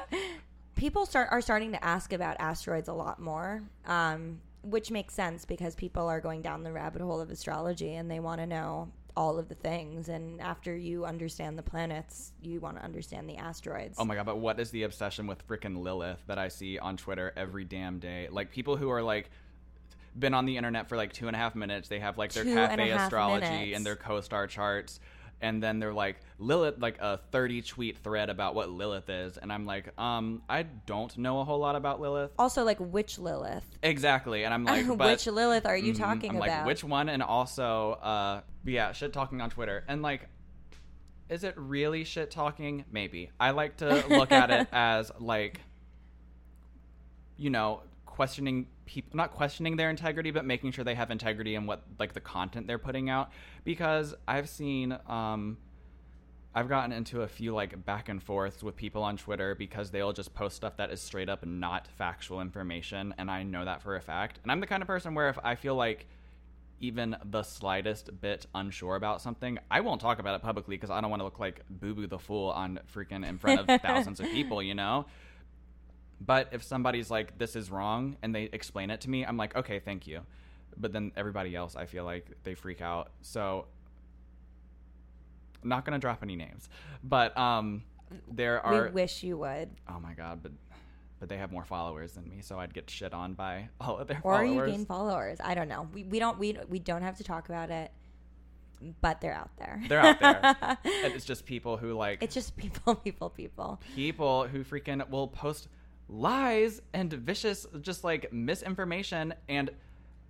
[0.78, 5.44] people start are starting to ask about asteroids a lot more, um, which makes sense
[5.44, 8.88] because people are going down the rabbit hole of astrology and they want to know
[9.16, 10.08] all of the things.
[10.08, 13.96] And after you understand the planets, you want to understand the asteroids.
[13.98, 16.96] Oh my god, but what is the obsession with frickin' Lilith that I see on
[16.96, 18.28] Twitter every damn day?
[18.30, 19.30] Like people who are like
[20.18, 21.88] been on the internet for like two and a half minutes.
[21.88, 23.76] They have like their Two cafe astrology minutes.
[23.76, 25.00] and their co-star charts,
[25.40, 29.52] and then they're like Lilith, like a thirty tweet thread about what Lilith is, and
[29.52, 32.30] I'm like, um, I don't know a whole lot about Lilith.
[32.38, 33.64] also, like which Lilith?
[33.82, 35.98] Exactly, and I'm like, but which Lilith are you Mhm.
[35.98, 36.48] talking I'm about?
[36.48, 37.08] like, which one?
[37.08, 39.84] And also, uh, yeah, shit talking on Twitter.
[39.88, 40.28] And like,
[41.28, 42.84] is it really shit talking?
[42.90, 43.30] Maybe.
[43.38, 45.60] I like to look at it as like,
[47.36, 51.66] you know, questioning people, not questioning their integrity, but making sure they have integrity in
[51.66, 53.30] what like the content they're putting out.
[53.64, 55.58] Because I've seen, um,
[56.54, 60.14] I've gotten into a few like back and forths with people on Twitter because they'll
[60.14, 63.94] just post stuff that is straight up not factual information, and I know that for
[63.94, 64.40] a fact.
[64.42, 66.06] And I'm the kind of person where if I feel like
[66.80, 71.00] even the slightest bit unsure about something, I won't talk about it publicly because I
[71.00, 74.20] don't want to look like Boo Boo the Fool on freaking in front of thousands
[74.20, 75.06] of people, you know?
[76.20, 79.56] But if somebody's like, this is wrong, and they explain it to me, I'm like,
[79.56, 80.20] okay, thank you.
[80.76, 83.10] But then everybody else, I feel like they freak out.
[83.22, 83.66] So,
[85.62, 86.68] I'm not going to drop any names.
[87.02, 87.84] But um,
[88.30, 88.84] there are.
[88.86, 89.70] we wish you would.
[89.88, 90.52] oh my God, but.
[91.20, 94.06] But they have more followers than me, so I'd get shit on by all of
[94.06, 94.56] their followers.
[94.56, 95.38] Or you gain followers.
[95.42, 95.88] I don't know.
[95.92, 97.90] We, we don't we we don't have to talk about it,
[99.00, 99.82] but they're out there.
[99.88, 100.38] They're out there.
[100.84, 103.80] and it's just people who like it's just people, people, people.
[103.94, 105.68] people who freaking will post
[106.08, 109.34] lies and vicious just like misinformation.
[109.48, 109.70] And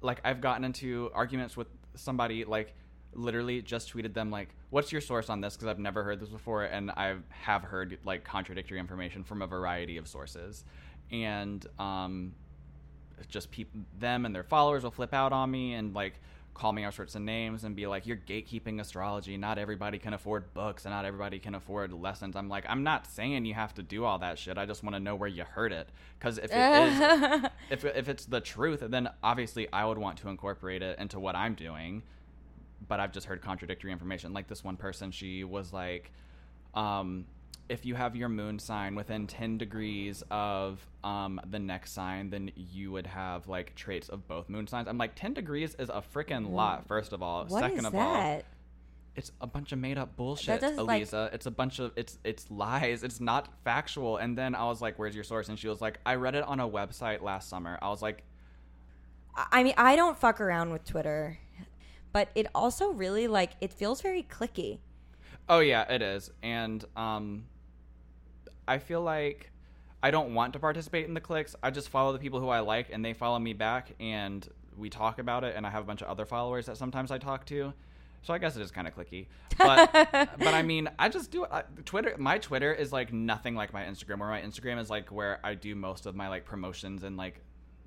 [0.00, 2.74] like I've gotten into arguments with somebody like
[3.14, 5.56] literally just tweeted them like what's your source on this?
[5.56, 9.46] Because I've never heard this before and I have heard like contradictory information from a
[9.46, 10.64] variety of sources.
[11.10, 12.32] And um
[13.28, 16.20] just people them and their followers will flip out on me and like
[16.58, 19.36] call me all sorts of names and be like you're gatekeeping astrology.
[19.36, 22.34] Not everybody can afford books and not everybody can afford lessons.
[22.34, 24.58] I'm like i'm not saying you have to do all that shit.
[24.58, 25.88] I just want to know where you heard it.
[26.18, 30.28] Because if it is if, if it's the truth then obviously i would want to
[30.28, 32.02] incorporate it into what i'm doing
[32.86, 34.32] but i've just heard contradictory information.
[34.32, 36.10] Like this one person she was like
[36.74, 37.26] um
[37.68, 42.50] if you have your moon sign within 10 degrees of um, the next sign, then
[42.56, 44.88] you would have like traits of both moon signs.
[44.88, 47.44] I'm like, 10 degrees is a freaking lot, first of all.
[47.46, 48.42] What Second of all,
[49.16, 52.50] it's a bunch of made up bullshit, does, like- it's a bunch of it's it's
[52.50, 53.02] lies.
[53.02, 54.16] It's not factual.
[54.16, 56.44] And then I was like, "Where's your source?" And she was like, "I read it
[56.44, 58.22] on a website last summer." I was like,
[59.36, 61.38] I mean, I don't fuck around with Twitter,
[62.12, 64.78] but it also really like it feels very clicky.
[65.48, 67.46] "Oh yeah, it is." And um,
[68.68, 69.50] I feel like
[70.02, 71.56] I don't want to participate in the clicks.
[71.62, 74.90] I just follow the people who I like, and they follow me back, and we
[74.90, 75.54] talk about it.
[75.56, 77.72] And I have a bunch of other followers that sometimes I talk to.
[78.22, 79.26] So I guess it is kind of clicky,
[79.56, 81.46] but but I mean, I just do.
[81.46, 84.18] I, Twitter, my Twitter is like nothing like my Instagram.
[84.18, 87.40] Where my Instagram is like where I do most of my like promotions and like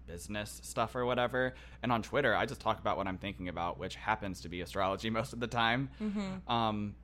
[0.08, 1.54] business stuff or whatever.
[1.84, 4.62] And on Twitter, I just talk about what I'm thinking about, which happens to be
[4.62, 5.90] astrology most of the time.
[6.48, 6.96] Um,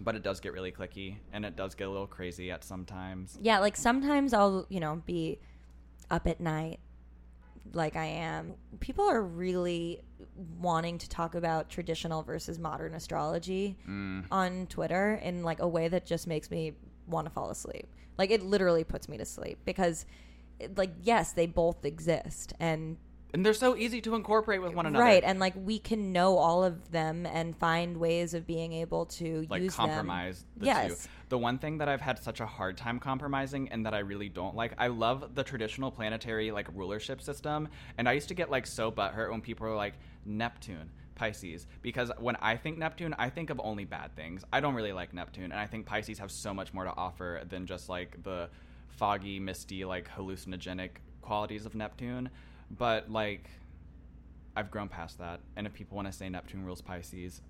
[0.00, 3.38] but it does get really clicky, and it does get a little crazy at sometimes.
[3.40, 5.38] Yeah, like sometimes I'll, you know, be
[6.10, 6.80] up at night
[7.72, 8.54] like I am.
[8.80, 10.00] People are really
[10.58, 14.24] wanting to talk about traditional versus modern astrology mm.
[14.30, 16.72] on Twitter in like a way that just makes me
[17.06, 17.86] want to fall asleep.
[18.18, 20.06] Like it literally puts me to sleep because
[20.76, 22.96] like yes, they both exist and
[23.32, 25.04] And they're so easy to incorporate with one another.
[25.04, 29.06] right and like we can know all of them and find ways of being able
[29.06, 30.48] to like use compromise them.
[30.58, 31.04] the yes.
[31.04, 31.10] two.
[31.28, 34.28] The one thing that I've had such a hard time compromising and that I really
[34.28, 38.50] don't like, I love the traditional planetary like rulership system, and I used to get
[38.50, 40.90] like so butthurt when people were like Neptune.
[41.16, 44.42] Pisces because when I think Neptune, I think of only bad things.
[44.54, 47.42] I don't really like Neptune, and I think Pisces have so much more to offer
[47.46, 48.48] than just like the
[48.88, 50.90] foggy, misty, like hallucinogenic
[51.20, 52.30] qualities of Neptune.
[52.70, 53.50] But like,
[54.56, 57.40] I've grown past that, and if people want to say Neptune rules Pisces,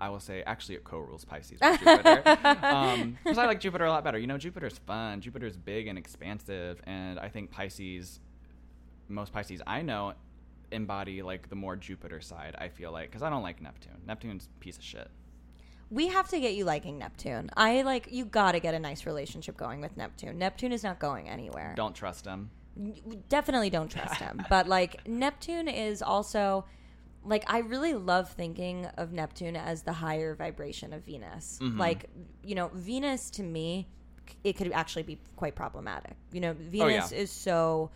[0.00, 2.22] I will say actually it co-rules Pisces with Jupiter
[2.62, 4.18] um, because I like Jupiter a lot better.
[4.18, 5.20] You know, Jupiter's fun.
[5.20, 8.20] Jupiter's big and expansive, and I think Pisces,
[9.08, 10.12] most Pisces I know,
[10.70, 12.54] embody like the more Jupiter side.
[12.58, 14.02] I feel like because I don't like Neptune.
[14.06, 15.10] Neptune's a piece of shit.
[15.90, 17.50] We have to get you liking Neptune.
[17.56, 20.36] I like you got to get a nice relationship going with Neptune.
[20.38, 21.74] Neptune is not going anywhere.
[21.76, 22.50] Don't trust him.
[23.28, 24.44] Definitely don't trust him.
[24.50, 26.64] but like Neptune is also
[27.24, 31.58] like I really love thinking of Neptune as the higher vibration of Venus.
[31.60, 31.78] Mm-hmm.
[31.78, 32.06] Like,
[32.42, 33.88] you know, Venus to me
[34.42, 36.14] it could actually be quite problematic.
[36.32, 37.18] You know, oh, Venus yeah.
[37.18, 37.90] is so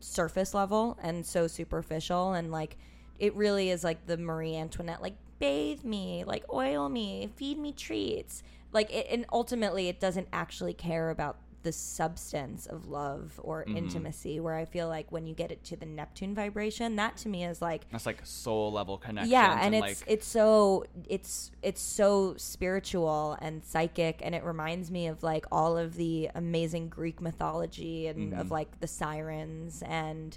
[0.00, 2.76] surface level and so superficial and like
[3.18, 7.72] it really is like the Marie Antoinette like bathe me, like oil me, feed me
[7.72, 8.42] treats.
[8.72, 14.40] Like it, and ultimately it doesn't actually care about the substance of love or intimacy
[14.40, 17.44] where I feel like when you get it to the Neptune vibration, that to me
[17.44, 19.30] is like That's like soul level connection.
[19.30, 24.90] yeah and, it's like it's so it's it's so spiritual and psychic and it reminds
[24.90, 28.40] me of like all of the amazing greek mythology and Mm-hmm.
[28.40, 30.36] of like the sirens and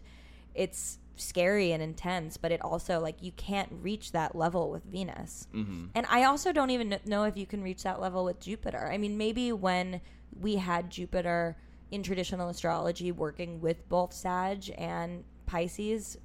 [0.55, 5.47] it's scary and intense but it also like you can't reach that level with venus
[5.53, 5.85] Mm-hmm.
[5.95, 8.97] and i also don't even know if you can reach that level with jupiter i
[8.97, 10.01] mean maybe when
[10.39, 11.55] we had jupiter
[11.91, 16.17] in traditional astrology working with both sag and pisces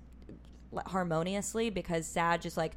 [0.87, 2.73] harmoniously because Sag is like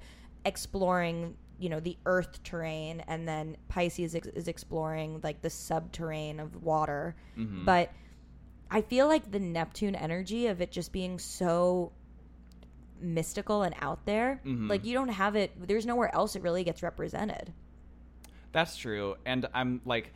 [0.45, 6.63] exploring you know the earth terrain and then pisces is exploring like the subterrain of
[6.63, 7.65] water Mhm.
[7.65, 7.91] but
[8.71, 11.91] i feel like the neptune energy of it just being so
[12.99, 14.69] mystical and out there Mhm.
[14.69, 17.53] like you don't have it there's nowhere else it really gets represented
[18.53, 19.15] That's true.
[19.25, 20.11] And I'm like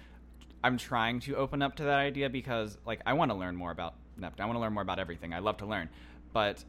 [0.65, 3.69] I'm trying to open up to that idea because like I want to learn more
[3.71, 4.43] about Neptune.
[4.43, 5.31] I want to learn more about everything.
[5.33, 5.89] I love to learn.
[6.33, 6.63] But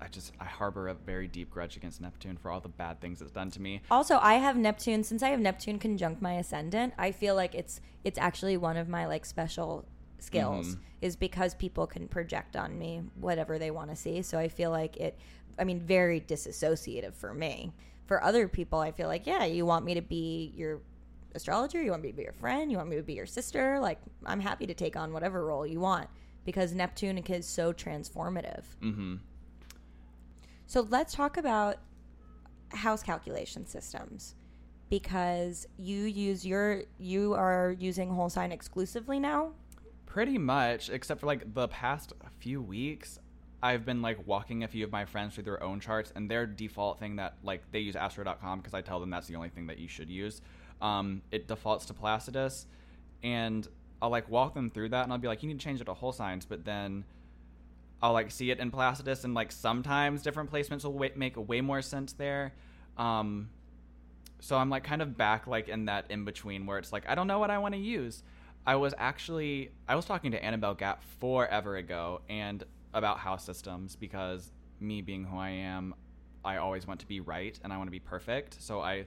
[0.00, 3.22] I just I harbor a very deep grudge against Neptune for all the bad things
[3.22, 3.82] it's done to me.
[3.90, 5.04] Also, I have Neptune.
[5.04, 8.88] Since I have Neptune conjunct my ascendant, I feel like it's it's actually one of
[8.88, 9.86] my like special
[10.18, 10.78] skills Mhm.
[11.02, 14.22] is because people can project on me whatever they want to see.
[14.22, 15.16] So I feel like it.
[15.58, 17.72] I mean, very disassociative for me.
[18.06, 20.80] For other people, I feel like yeah, you want me to be your
[21.36, 23.78] astrologer, you want me to be your friend, you want me to be your sister.
[23.80, 26.08] Like I'm happy to take on whatever role you want
[26.44, 28.64] because Neptune is so transformative.
[28.82, 29.20] Mhm.
[30.66, 31.76] So let's talk about
[32.70, 34.34] house calculation systems
[34.90, 39.52] because you use your you are using whole sign exclusively now.
[40.06, 43.18] Pretty much, except for like the past few weeks,
[43.62, 46.46] I've been like walking a few of my friends through their own charts, and their
[46.46, 49.66] default thing that like they use Astro.com because I tell them that's the only thing
[49.66, 50.40] that you should use.
[50.80, 52.66] Um, it defaults to Placidus,
[53.22, 53.66] and
[54.00, 55.84] I'll like walk them through that, and I'll be like, you need to change it
[55.84, 57.04] to whole signs, but then
[58.02, 61.60] I'll like see it in Placidus, and like sometimes different placements will wa- make way
[61.60, 62.52] more sense there.
[62.96, 63.50] Um,
[64.40, 67.14] so I'm like kind of back like in that in between where it's like I
[67.14, 68.22] don't know what I want to use.
[68.66, 72.62] I was actually I was talking to Annabel Gat forever ago and
[72.92, 75.94] about house systems because me being who I am,
[76.44, 78.60] I always want to be right and I want to be perfect.
[78.62, 79.06] So I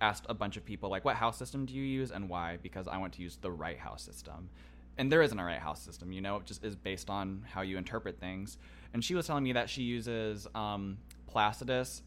[0.00, 2.88] asked a bunch of people like what house system do you use and why because
[2.88, 4.50] I want to use the right house system.
[4.96, 7.62] And there isn't a right house system, you know, it just is based on how
[7.62, 8.58] you interpret things.
[8.92, 12.02] And she was telling me that she uses um, Placidus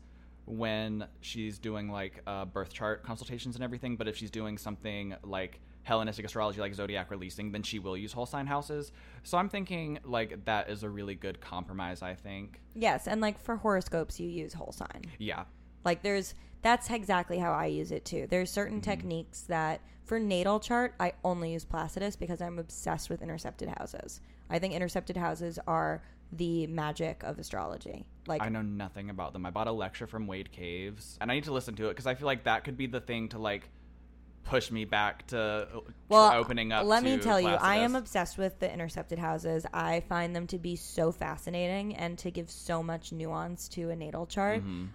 [0.45, 3.97] when she's doing like uh, birth chart consultations and everything.
[3.97, 8.11] But if she's doing something like Hellenistic astrology, like zodiac releasing, then she will use
[8.11, 8.91] whole sign houses.
[9.23, 12.01] So I'm thinking like that is a really good compromise.
[12.01, 12.59] I think.
[12.73, 15.03] Yes, and like for horoscopes you use whole sign.
[15.17, 15.43] Yeah.
[15.87, 18.27] Like there's that's exactly how I use it too.
[18.29, 23.21] There's certain techniques that for natal chart I only use Placidus because I'm obsessed with
[23.21, 24.19] intercepted houses.
[24.49, 28.05] I think intercepted houses are the magic of astrology.
[28.27, 29.45] Like I know nothing about them.
[29.45, 32.05] I bought a lecture from Wade Caves, and I need to listen to it because
[32.05, 33.69] I feel like that could be the thing to like
[34.43, 35.69] push me back to
[36.09, 36.85] well, opening up.
[36.85, 39.65] Let me tell you, I am obsessed with the intercepted houses.
[39.73, 43.95] I find them to be so fascinating and to give so much nuance to a
[43.95, 44.65] natal chart.
[44.65, 44.89] Mhm.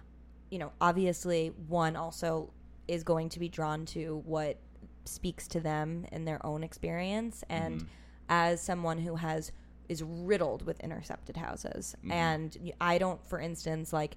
[0.53, 2.51] You know, obviously, one also
[2.87, 4.57] is going to be drawn to what
[5.03, 7.87] speaks to them in their own experience, and Mhm.
[8.29, 9.51] as someone who has
[9.89, 12.11] is riddled with intercepted houses, Mhm.
[12.11, 14.15] and I don't, for instance, like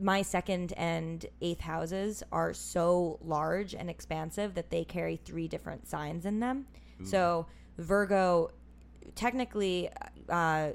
[0.00, 5.88] my second and eighth houses are so large and expansive that they carry three different
[5.88, 6.68] signs in them.
[7.02, 8.50] So Virgo,
[9.16, 9.90] technically,
[10.28, 10.70] uh,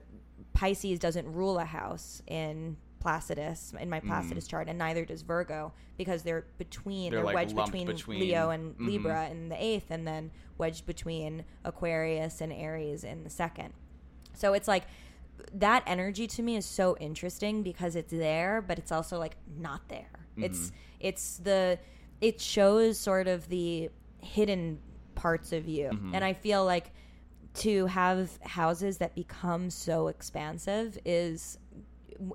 [0.54, 4.08] Pisces doesn't rule a house in Placidus in my mm.
[4.08, 8.20] Placidus chart, and neither does Virgo because they're between They're, they're, like, wedged between, between-
[8.22, 8.88] Leo and Mhm.
[8.88, 13.74] Libra in the eighth, and then wedged between Aquarius and Aries in the second.
[14.34, 14.86] So it's like
[15.54, 19.90] that energy to me is so interesting because it's there, but it's also like not
[19.90, 20.26] there.
[20.32, 20.46] Mm-hmm.
[20.46, 21.80] It's it's the
[22.22, 23.90] it shows sort of the
[24.20, 24.80] hidden
[25.16, 26.16] parts of you, mm-hmm.
[26.16, 26.92] and I feel like
[27.56, 31.60] to have houses that become so expansive is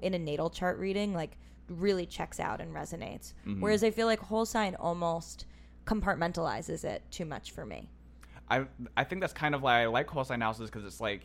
[0.02, 1.36] in a natal chart reading like
[1.68, 3.34] really checks out and resonates.
[3.60, 5.46] Whereas I feel like whole sign almost
[5.84, 7.88] compartmentalizes it too much for me.
[8.50, 8.64] I
[8.96, 11.22] I think that's kind of why I like whole sign houses because it's like,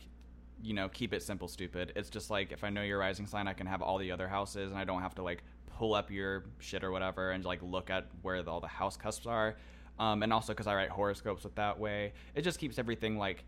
[0.62, 1.92] you know, keep it simple, stupid.
[1.96, 4.28] It's just like if I know your rising sign, I can have all the other
[4.28, 5.42] houses, and I don't have to like
[5.78, 8.96] pull up your shit or whatever and like look at where the, all the house
[8.96, 9.56] cusps are.
[9.98, 13.44] Um, and also because I write horoscopes with that way, it just keeps everything like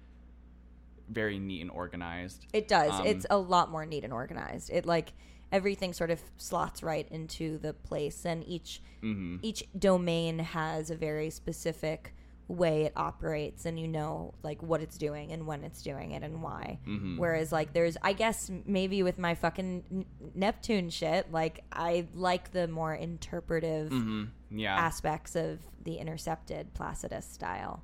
[1.09, 2.46] very neat and organized.
[2.52, 2.92] It does.
[3.00, 4.70] Um, it's a lot more neat and organized.
[4.70, 5.12] It like
[5.52, 9.38] everything sort of slots right into the place and each Mhm.
[9.42, 12.14] each domain has a very specific
[12.48, 16.22] way it operates and you know like what it's doing and when it's doing it
[16.22, 16.78] and why.
[16.86, 17.16] Mhm.
[17.18, 22.66] Whereas like there's I guess maybe with my fucking Neptune shit, like I like the
[22.68, 24.28] more interpretive Mhm.
[24.50, 24.76] Yeah.
[24.76, 27.82] aspects of the intercepted Placidus style.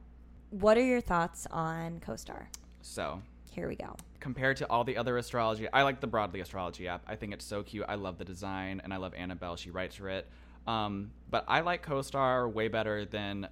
[0.50, 2.46] What are your thoughts on CoStar?
[2.82, 3.96] So Here we go.
[4.20, 7.02] compared to all the other astrology, I like the Broadly Astrology app.
[7.06, 7.86] I think it's so cute.
[7.88, 9.56] I love the design, and I love Annabel.
[9.56, 10.28] She writes for it.
[10.66, 13.48] Um, but I like CoStar way better than,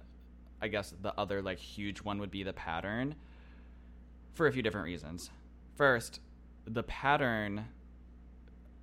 [0.61, 3.15] I guess, the other like huge one would be the Pattern,
[4.33, 5.29] for a few different reasons.
[5.75, 6.19] First,
[6.65, 7.65] the Pattern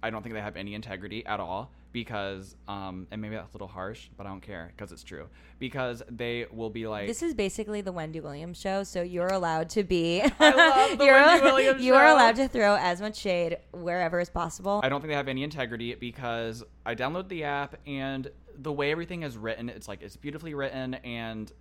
[0.02, 3.56] I don't think they have any integrity at all because, um, and maybe that's a
[3.56, 5.26] little harsh, but I don't care because it's true.
[5.58, 9.68] Because they will be like, This is basically the Wendy Williams show, so you're allowed
[9.70, 10.22] to be.
[10.38, 14.20] I love the you're, Wendy Williams You are allowed to throw as much shade wherever
[14.20, 14.80] is possible.
[14.84, 18.92] I don't think they have any integrity because I download the app and the way
[18.92, 21.52] everything is written, it's like it's beautifully written and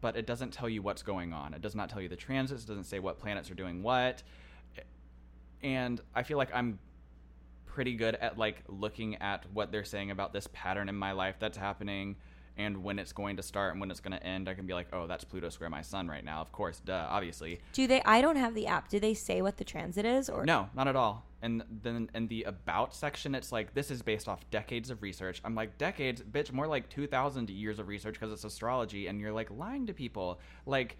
[0.00, 1.52] but it doesn't tell you what's going on.
[1.52, 4.22] It does not tell you the transits, it doesn't say what planets are doing what.
[5.62, 6.78] And I feel like I'm
[7.76, 11.36] pretty good at like looking at what they're saying about this pattern in my life
[11.38, 12.16] that's happening
[12.56, 14.48] and when it's going to start and when it's going to end.
[14.48, 17.06] I can be like, "Oh, that's Pluto square my sun right now." Of course, duh,
[17.10, 17.60] obviously.
[17.74, 18.00] Do they?
[18.00, 18.88] I don't have the app.
[18.88, 20.30] Do they say what the transit is?
[20.30, 21.26] Or No, not at all.
[21.42, 25.42] And then in the about section, it's like this is based off decades of research.
[25.44, 29.20] I'm like decades, bitch, more like two thousand years of research because it's astrology, and
[29.20, 30.96] you're like lying to people, like.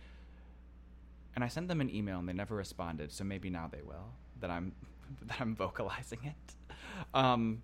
[1.34, 4.12] And I sent them an email and they never responded, so maybe now they will.
[4.40, 4.72] That I'm
[5.26, 6.54] that I'm vocalizing it.
[7.14, 7.62] Um,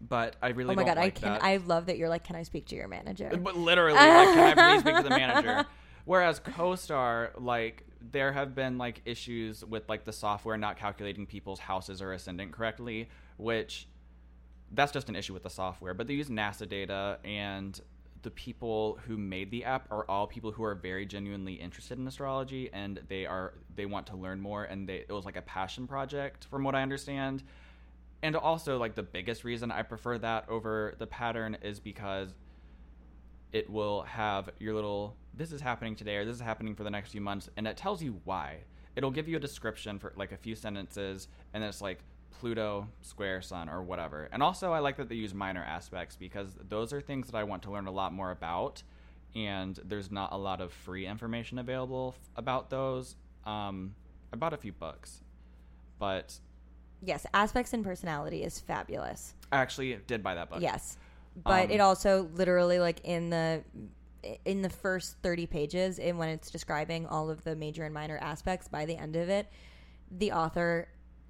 [0.00, 1.32] but I really Oh my god, I can.
[1.32, 1.44] that.
[1.44, 3.30] I love that you're like, can I speak to your manager?
[3.36, 5.64] But literally, like, can I please speak to the manager?
[6.04, 11.58] Whereas CoStar, like, there have been like issues with like the software not calculating people's
[11.58, 13.08] houses or ascendant correctly,
[13.38, 13.88] which
[14.72, 15.94] that's just an issue with the software.
[15.94, 17.80] But they use NASA data, and
[18.22, 22.06] the people who made the app are all people who are very genuinely interested in
[22.06, 25.42] astrology, and they are they want to learn more, and they it was like a
[25.42, 27.42] passion project, from what I understand.
[28.22, 32.34] And also, like the biggest reason I prefer that over the pattern is because
[33.52, 36.90] it will have your little this is happening today or this is happening for the
[36.90, 38.58] next few months and it tells you why.
[38.96, 42.00] It'll give you a description for like a few sentences and then it's like
[42.30, 44.28] pluto square sun or whatever.
[44.32, 47.44] And also i like that they use minor aspects because those are things that i
[47.44, 48.82] want to learn a lot more about
[49.36, 53.94] and there's not a lot of free information available f- about those um,
[54.32, 55.22] i bought a few books.
[55.98, 56.38] But
[57.04, 59.34] yes, aspects and personality is fabulous.
[59.52, 60.60] i actually did buy that book.
[60.60, 60.96] Yes,
[61.36, 63.62] but Um, it also literally like in the
[64.44, 68.16] in the first 30 pages and when it's describing all of the major and minor
[68.22, 69.46] aspects by the end of it
[70.10, 70.88] the author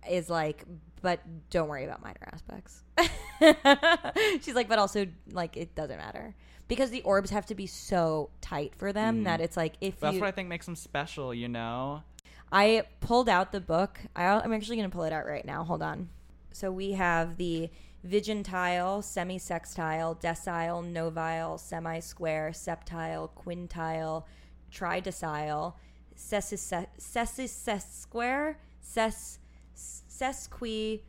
[0.09, 0.64] is like
[1.03, 1.20] but
[1.51, 2.83] don't worry about minor aspects.
[4.43, 6.35] She's like but also like it doesn't matter.
[6.66, 10.14] Because the orbs have to be so tight for them that it's like if that's
[10.14, 12.03] you what i think makes them special you know
[12.55, 13.99] I pulled out the book.
[14.15, 15.65] I, I'm actually going to pull it out right now.
[15.65, 16.09] Hold on.
[16.53, 17.69] So we have the
[18.07, 24.25] Vigintile, Semisextile, Decile, Novile, Semi-Square, Septile, Quintile,
[24.71, 25.75] Tridecile,
[26.17, 29.39] Sesquisquare, Ses,
[29.77, 31.01] Sesqui,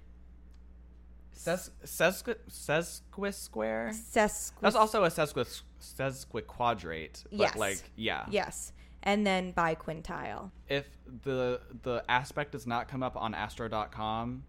[1.34, 4.54] Ses- sesqui- sesquisquare Sesqui.
[4.62, 7.24] That's also a sesquis sesquiquadrate.
[7.30, 7.56] But Yes.
[7.58, 8.26] like yeah.
[8.32, 8.72] Yes.
[9.06, 10.52] And then biquintile.
[10.68, 10.88] If
[11.24, 14.44] the the aspect does not come up on astro.com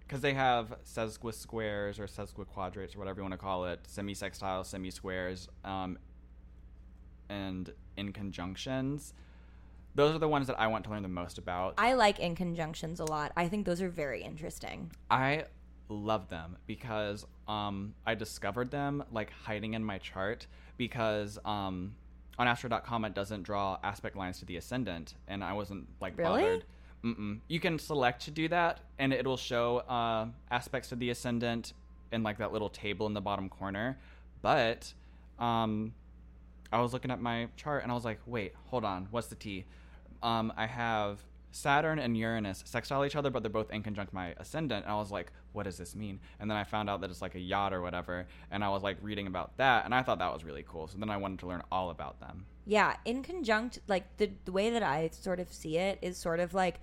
[0.00, 5.48] because they have sesquisquares or sesquiquadrates or whatever you want to call it, semi-sextiles, semi-squares,
[5.64, 5.98] um,
[7.28, 9.12] and inconjunctions.
[9.96, 11.74] Those are the ones that I want to learn the most about.
[11.78, 13.32] I like inconjunctions a lot.
[13.36, 14.92] I think those are very interesting.
[15.10, 15.46] I
[15.88, 20.46] love them because um, I discovered them like hiding in my chart
[20.76, 21.94] because um,
[22.38, 26.42] on astro.com it doesn't draw aspect lines to the ascendant and I wasn't like Really?
[26.42, 26.64] bothered.
[27.04, 27.38] Mm-mm.
[27.48, 31.72] You can select to do that and it'll show uh, aspects to the ascendant
[32.12, 33.98] in like that little table in the bottom corner.
[34.42, 34.92] But
[35.38, 35.92] um,
[36.72, 39.34] I was looking at my chart and I was like, wait, hold on, what's the
[39.34, 39.64] T?
[40.22, 41.20] Um, I have
[41.56, 44.84] Saturn and Uranus sextile each other, but they're both inconjunct my ascendant.
[44.84, 46.20] And I was like, what does this mean?
[46.38, 48.26] And then I found out that it's like a yod or whatever.
[48.50, 50.86] And I was like reading about that, and I thought that was really cool.
[50.86, 52.46] So then I wanted to learn all about them.
[52.66, 56.52] Yeah, inconjunct, like the, the way that I sort of see it is sort of
[56.52, 56.80] like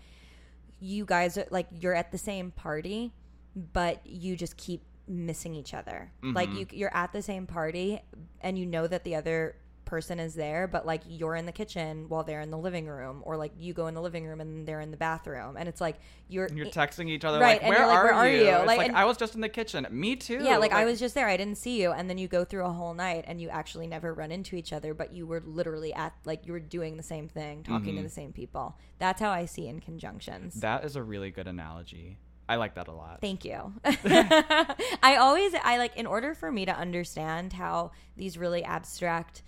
[0.79, 3.13] you guys are like you're at the same party,
[3.55, 6.11] but you just keep missing each other.
[6.21, 6.57] Like mm-hmm.
[6.59, 8.01] you you're at the same party
[8.41, 9.55] and you know that the other
[9.93, 13.21] person is there, but like you're in the kitchen while they're in the living room,
[13.25, 15.79] or like you go in the living room and they're in the bathroom, and it's
[15.79, 18.45] like you're And you're texting each other Right, like, where, like, are, "Where are you?
[18.45, 19.85] you?" Like, like, and- I was just in the kitchen.
[19.91, 20.39] Me too.
[20.41, 21.27] Yeah, like, I was just there.
[21.27, 21.91] I didn't see you.
[21.91, 24.73] And then you go through a whole night and you actually never run into each
[24.73, 27.97] other, but you were literally at, like, you were doing the same thing, talking Mm-hmm.
[27.97, 28.77] to the same people.
[28.97, 30.53] That's how I see inconjunctions.
[30.61, 32.17] That is a really good analogy.
[32.49, 33.19] I like that a lot.
[33.21, 33.73] Thank you.
[33.85, 39.43] I always, I like, in order for me to understand how these really abstract,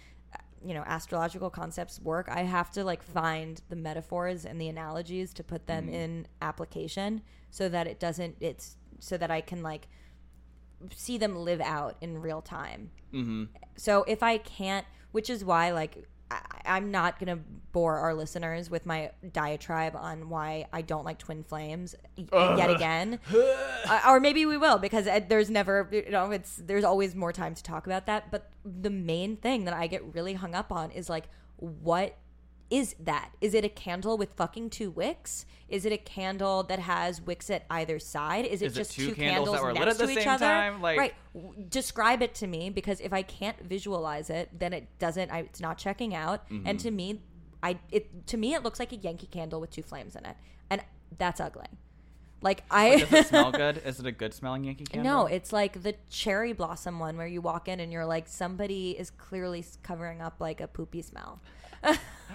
[0.66, 5.34] you know, astrological concepts work, I have to like find the metaphors and the analogies
[5.36, 9.88] to put them in application so that it doesn't, it's so that I can like
[10.94, 12.92] see them live out in real time.
[13.12, 13.46] hmm
[13.78, 17.40] So if I can't, which is why like I, I'm not gonna
[17.72, 22.70] bore our listeners with my diatribe on why I don't like twin flames y- yet
[22.70, 27.16] again, uh, or maybe we will because uh, there's never you know it's there's always
[27.16, 28.32] more time to talk about that.
[28.32, 31.26] But the main thing that I get really hung up on is like
[31.58, 32.18] what
[32.70, 33.32] is that?
[33.42, 35.46] Is it a candle with fucking two wicks?
[35.70, 38.46] Is it a candle that has wicks at either side?
[38.46, 40.06] Is it Is it just two two, candles candles that were lit next at the
[40.06, 40.46] to each same other?
[40.46, 40.82] time?
[40.82, 41.14] Like- right.
[41.70, 45.32] Describe it to me because if I can't visualize it, then it doesn't.
[45.32, 46.50] I, it's not checking out.
[46.50, 46.68] Mm-hmm.
[46.68, 47.22] And to me,
[47.62, 50.36] I it to me it looks like a Yankee candle with two flames in it,
[50.70, 50.82] and
[51.18, 51.68] that's ugly.
[52.42, 53.00] Like I.
[53.00, 53.82] Does it smell good?
[53.86, 55.12] Is it a good smelling Yankee candle?
[55.12, 58.92] No, it's like the cherry blossom one where you walk in and you're like, somebody
[58.92, 61.42] is clearly covering up like a poopy smell.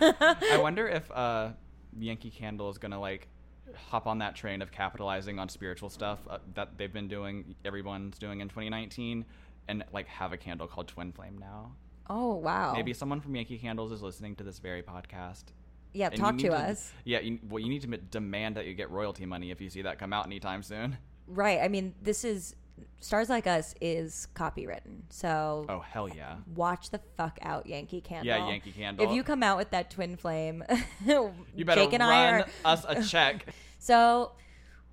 [0.01, 1.51] I wonder if uh,
[1.99, 3.29] Yankee Candle is gonna like
[3.75, 8.19] hop on that train of capitalizing on spiritual stuff uh, that they've been doing, everyone's
[8.19, 9.25] doing in 2019,
[9.69, 11.73] and like have a candle called Twin Flame now.
[12.09, 12.73] Oh wow!
[12.75, 15.45] Maybe someone from Yankee Candles is listening to this very podcast.
[15.93, 16.09] yeah.
[16.09, 16.93] and Talk need to us.
[17.05, 19.83] Yeah, you, well, you need to demand that you get royalty money if you see
[19.83, 20.99] that come out anytime soon.
[21.27, 21.61] Right.
[21.61, 22.57] I mean, this is
[23.01, 26.37] Stars Like Us is copywritten, so Oh hell yeah!
[26.55, 28.27] watch the fuck out, Yankee Candle.
[28.27, 29.07] Yeah, Yankee Candle.
[29.07, 30.63] If you come out with that twin flame,
[31.07, 32.47] You better Jake and run I are.
[32.65, 33.47] us a check.
[33.83, 34.33] So,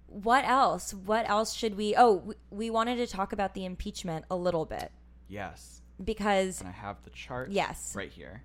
[0.07, 0.93] what else?
[0.93, 1.93] What else should we?
[1.97, 4.93] Oh, we, we wanted to talk about the impeachment a little bit
[5.27, 7.51] yes, because and I have the chart.
[7.51, 7.93] Yes.
[7.95, 8.43] right here.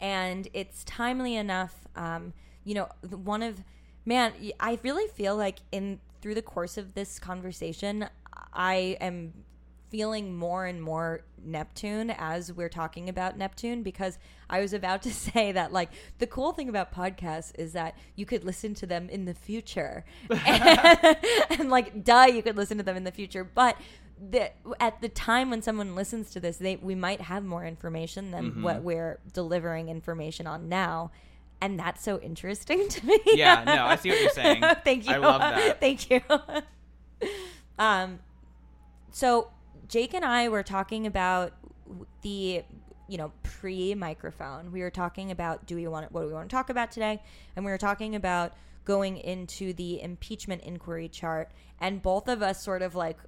[0.00, 1.86] and it's timely enough.
[1.94, 2.32] Um,
[2.64, 3.62] you know, one of
[4.04, 8.08] man, I really feel like in through the course of this conversation,
[8.52, 9.32] I am
[9.90, 15.12] feeling more and more Neptune as we're talking about Neptune because I was about to
[15.12, 19.08] say that like the cool thing about podcasts is that you could listen to them
[19.08, 21.16] in the future and,
[21.50, 23.76] and, like duh you could listen to them in the future but
[24.30, 28.30] the, at the time when someone listens to this they we might have more information
[28.30, 31.10] than what we're delivering information on now
[31.60, 34.62] and that's so interesting to me Yeah, no, I see what you're saying.
[34.84, 35.14] Thank you.
[35.14, 35.80] I love that.
[35.80, 36.20] Thank you.
[37.78, 38.18] um,
[39.10, 39.50] so
[39.88, 41.52] Jake and I were talking about
[42.22, 42.62] the,
[43.08, 44.72] you know, pre-microphone.
[44.72, 47.22] We were talking about do we want what do we want to talk about today,
[47.56, 48.52] and we were talking about
[48.84, 51.50] going into the impeachment inquiry chart,
[51.80, 53.18] and both of us sort of like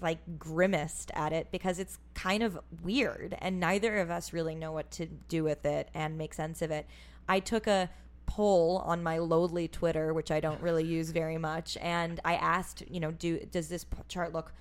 [0.00, 4.72] like grimaced at it because it's kind of weird and neither of us really know
[4.72, 6.86] what to do with it and make sense of it.
[7.28, 7.88] I took a
[8.36, 12.82] poll on my lowly Twitter, which I don't really use very much, and I asked,
[12.88, 14.52] you know, do does this p- chart look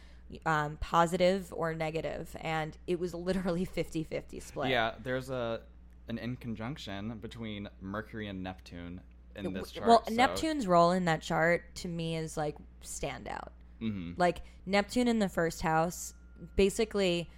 [0.46, 2.36] um, positive or negative?
[2.42, 4.70] And it was literally 50-50 split.
[4.70, 5.62] Yeah, there's a
[6.10, 9.00] an inconjunction between Mercury and Neptune
[9.36, 9.88] in this chart.
[9.88, 13.50] Well, so- Neptune's role in that chart to me is like standout.
[13.82, 14.16] Mhm.
[14.18, 16.14] Like Neptune in the first house
[16.56, 17.30] basically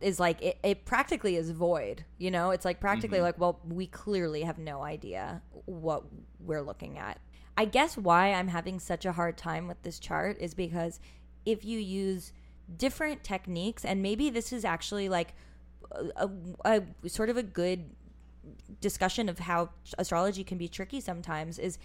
[0.00, 2.50] is like it, it practically is void, you know?
[2.50, 3.24] It's like practically mm-hmm.
[3.24, 6.04] like, well, we clearly have no idea what
[6.40, 7.18] we're looking at.
[7.56, 11.00] I guess why I'm having such a hard time with this chart is because
[11.44, 12.32] if you use
[12.76, 15.34] different techniques and maybe this is actually like
[15.92, 16.28] a,
[16.64, 17.90] a, a sort of a good
[18.80, 21.78] discussion of how astrology can be tricky sometimes is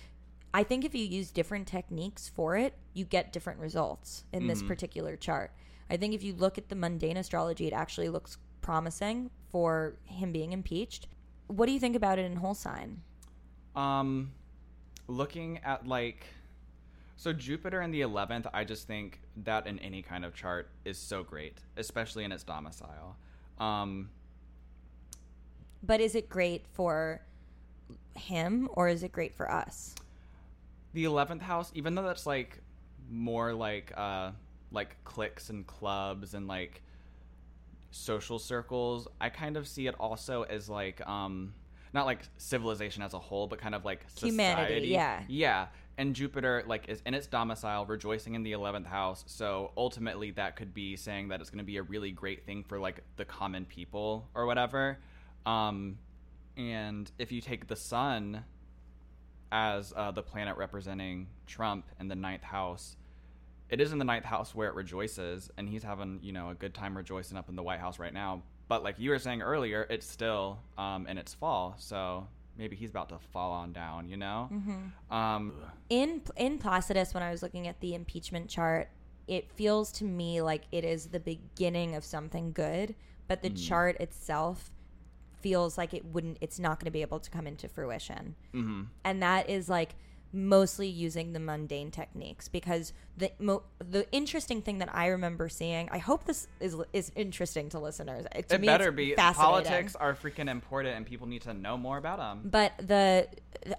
[0.53, 4.59] I think if you use different techniques for it, you get different results in this
[4.59, 4.67] mm-hmm.
[4.67, 5.51] particular chart.
[5.89, 10.31] I think if you look at the mundane astrology, it actually looks promising for him
[10.31, 11.07] being impeached.
[11.47, 13.01] What do you think about it in whole sign?
[13.75, 14.31] Um,
[15.07, 16.25] looking at like,
[17.17, 20.97] so Jupiter in the eleventh, I just think that in any kind of chart is
[20.97, 23.17] so great, especially in its domicile.
[23.59, 24.09] Um,
[25.83, 27.21] But is it great for
[28.15, 29.95] him or is it great for us?
[30.93, 32.61] the eleventh house, even though that's like
[33.09, 34.29] more like uh
[34.73, 36.81] like cliques and clubs and like
[37.91, 41.53] social circles, I kind of see it also as like um
[41.93, 45.21] not like civilization as a whole, but kind of like Humanity, yeah.
[45.27, 45.67] Yeah.
[45.99, 49.23] And Jupiter like is in its domicile, rejoicing in the eleventh house.
[49.27, 52.79] So ultimately that could be saying that it's gonna be a really great thing for
[52.79, 54.97] like the common people or whatever.
[55.45, 55.99] Um
[56.57, 58.43] and if you take the sun
[59.51, 62.95] as uh, the planet representing Trump in the ninth house,
[63.69, 66.55] it is in the ninth house where it rejoices, and he's having you know a
[66.55, 68.43] good time rejoicing up in the White House right now.
[68.67, 72.89] But like you were saying earlier, it's still um, in its fall, so maybe he's
[72.89, 74.07] about to fall on down.
[74.07, 74.49] You know.
[75.09, 75.53] Um,
[75.89, 78.89] in in Placidus, when I was looking at the impeachment chart,
[79.27, 82.95] it feels to me like it is the beginning of something good,
[83.27, 84.69] but the chart itself
[85.41, 86.37] feels like it wouldn't.
[86.41, 88.87] It's not going to be able to come into fruition, mhm.
[89.03, 89.95] and that is like
[90.33, 95.87] mostly using the mundane techniques because the mo- the interesting thing that I remember seeing
[95.91, 99.13] I hope this is is interesting to listeners to it me, better be.
[99.13, 102.41] Politics are freaking important, and people need to know more about them.
[102.43, 103.27] But the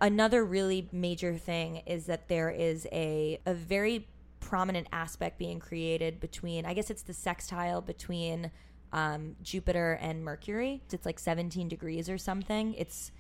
[0.01, 4.07] another really major thing is that there is a a very
[4.39, 8.53] prominent aspect being created between I guess it's the sextile between
[8.93, 10.83] um, Jupiter and Mercury.
[10.93, 12.75] It's like 17 degrees or something.
[12.75, 13.11] It's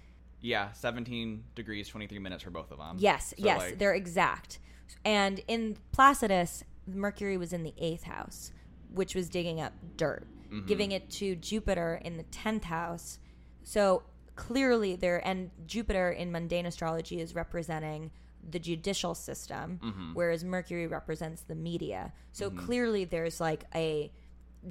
[0.44, 2.96] Yeah, 17 degrees, 23 minutes for both of them.
[2.98, 4.58] yes, So, yes, like, they're exact.
[5.04, 8.52] And in Placidus, Mercury was in the eighth house,
[8.92, 10.66] which was digging up dirt, Mm-hmm.
[10.66, 13.18] giving it to Jupiter in the tenth house.
[13.62, 14.02] So
[14.36, 18.10] clearly, there and Jupiter in mundane astrology is representing
[18.50, 20.12] the judicial system, Mm-hmm.
[20.12, 22.12] whereas Mercury represents the media.
[22.32, 24.12] So clearly, there's like a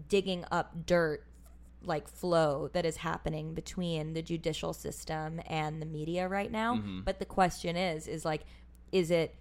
[0.07, 1.25] digging up dirt
[1.85, 7.01] like flow that is happening between the judicial system and the media right now Mm-hmm.
[7.01, 8.41] but the question is is like
[8.91, 9.35] is it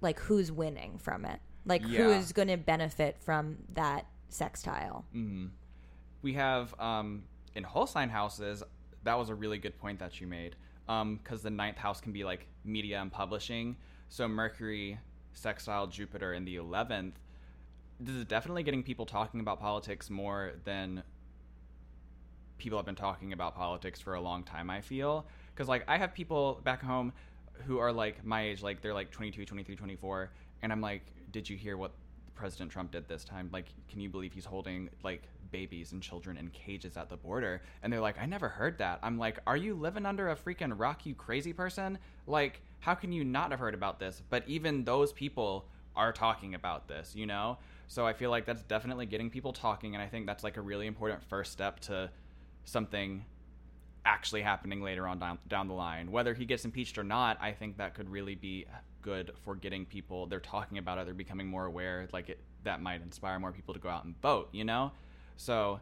[0.00, 2.02] like who's winning from it like Yeah.
[2.04, 5.04] who's going to benefit from that sextile
[6.22, 8.62] we have um, in sign houses.
[9.04, 10.56] That was a really good point that you made.
[10.86, 13.76] Because the ninth house can be like media and publishing.
[14.08, 14.98] So Mercury,
[15.34, 17.14] sextile Jupiter in the eleventh.
[18.00, 21.02] This is definitely getting people talking about politics more than
[22.58, 24.70] people have been talking about politics for a long time.
[24.70, 27.12] I feel because like I have people back home
[27.66, 30.30] who are like my age, like they're like 22, 23, 24,
[30.62, 31.02] and I'm like,
[31.32, 31.92] did you hear what
[32.34, 33.48] President Trump did this time?
[33.52, 37.62] Like, can you believe he's holding like babies and children in cages at the border?
[37.82, 38.98] And they're like, I never heard that.
[39.02, 41.98] I'm like, are you living under a freaking rock, you crazy person?
[42.26, 44.22] Like, how can you not have heard about this?
[44.28, 47.56] But even those people are talking about this, you know?
[47.88, 50.60] So I feel like that's definitely getting people talking, and I think that's like a
[50.60, 52.10] really important first step to
[52.66, 53.24] something
[54.04, 56.12] actually happening later on down, down the line.
[56.12, 58.66] Whether he gets impeached or not, I think that could really be
[59.02, 60.26] good for getting people.
[60.26, 61.06] They're talking about it.
[61.06, 62.06] They're becoming more aware.
[62.12, 64.50] Like it, that might inspire more people to go out and vote.
[64.52, 64.92] You know,
[65.36, 65.80] so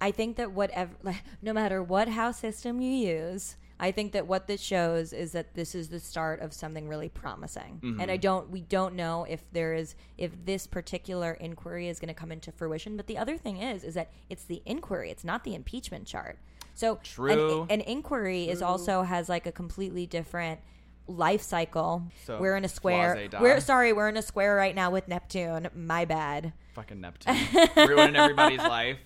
[0.00, 0.92] i think that whatever
[1.42, 5.54] no matter what house system you use i think that what this shows is that
[5.54, 7.78] this is the start of something really promising.
[7.82, 8.20] And i mm-hmm.
[8.20, 12.32] don't we don't know if there is if this particular inquiry is going to come
[12.32, 15.54] into fruition but the other thing is is that it's the inquiry it's not the
[15.54, 16.38] impeachment chart.
[16.74, 17.66] So an- True.
[17.70, 20.60] an, inquiry is also has like a completely different
[21.06, 24.90] life cycle So, we're in a square we're sorry we're in a square right now
[24.90, 27.36] with neptune my bad fucking Neptune
[27.76, 28.98] ruining everybody's life.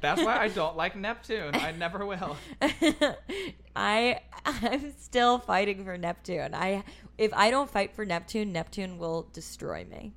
[0.00, 1.54] That's why I don't like Neptune.
[1.54, 2.36] I never will.
[3.76, 6.54] I I'm still fighting for Neptune.
[6.54, 6.84] I
[7.18, 10.14] if I don't fight for Neptune, Neptune will destroy me.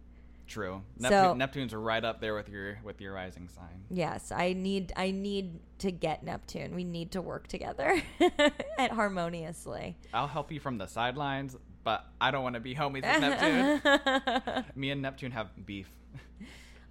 [0.47, 0.81] True.
[0.99, 3.85] So- Neptune's right up there with your with your rising sign.
[3.89, 6.75] Yes, I need I need to get Neptune.
[6.75, 8.01] We need to work together
[8.77, 9.97] and harmoniously.
[10.13, 14.65] I'll help you from the sidelines, but I don't want to be homies with Neptune.
[14.75, 15.89] Me and Neptune have beef.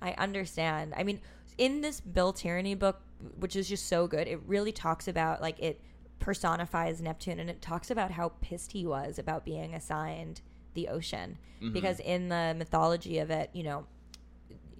[0.00, 0.94] I understand.
[0.96, 1.20] I mean,
[1.59, 3.00] in this Bil Tierney book,
[3.38, 5.80] which is just so good, it really talks about like it
[6.18, 10.40] personifies Neptune and it talks about how pissed he was about being assigned
[10.74, 11.38] the ocean.
[11.72, 13.86] Because in the mythology of it, you know,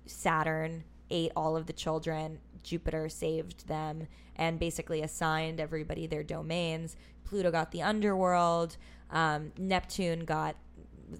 [0.07, 6.97] Saturn ate all of the children, Jupiter saved them and basically assigned everybody their domains.
[7.25, 8.77] Pluto got the underworld,
[9.11, 10.57] um, Neptune got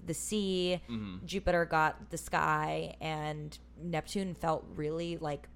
[0.05, 0.81] the sea,
[1.25, 5.47] Jupiter got the sky, and Neptune felt really like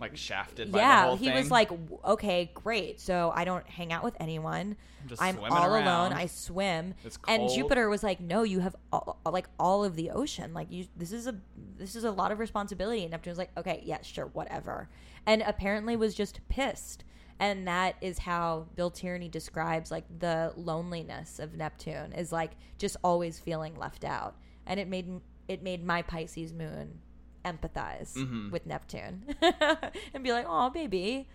[0.00, 1.36] Like shafted by the yeah, he thing.
[1.36, 1.70] was like,
[2.04, 3.00] okay, great.
[3.00, 4.76] So I don't hang out with anyone.
[5.06, 5.86] just I'm swimming all around.
[5.86, 6.12] alone.
[6.12, 6.94] I swim.
[7.28, 7.48] And.
[7.48, 10.52] Jupiter was like, no, you have all, like all of the ocean.
[10.52, 11.36] Like you, this is a
[11.78, 13.02] this is a lot of responsibility.
[13.02, 14.88] And Neptune was like, okay, yeah, sure, whatever.
[15.26, 17.04] And apparently was just pissed.
[17.38, 22.96] And that is how Bil Tierney describes like the loneliness of Neptune is like just
[23.04, 24.36] always feeling left out.
[24.66, 26.98] And it made it made my Pisces moon
[27.44, 28.50] empathize Mm-hmm.
[28.50, 29.22] with Neptune
[30.14, 31.28] and be like, "Oh, baby,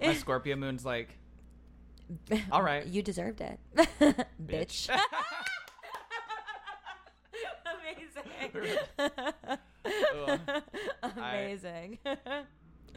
[0.00, 1.16] My Scorpio moon's like,
[2.52, 2.86] all right.
[2.86, 3.58] you deserved it,
[4.46, 4.88] bitch."
[7.82, 8.38] Amazing.
[11.02, 11.98] Amazing.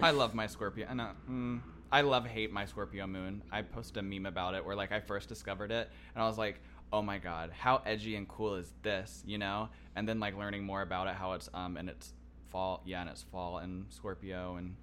[0.02, 0.88] I love my Scorpio.
[0.90, 1.10] I know.
[1.30, 1.62] Mm,
[1.92, 3.44] I love hate my Scorpio moon.
[3.52, 6.38] I posted a meme about it where like I first discovered it and I was
[6.38, 6.60] like,
[6.94, 9.70] "Oh my god, how edgy and cool is this?" You know?
[9.96, 12.14] And then like learning more about it, how it's um and it's
[12.52, 14.76] fall, yeah, and it's fall and Scorpio and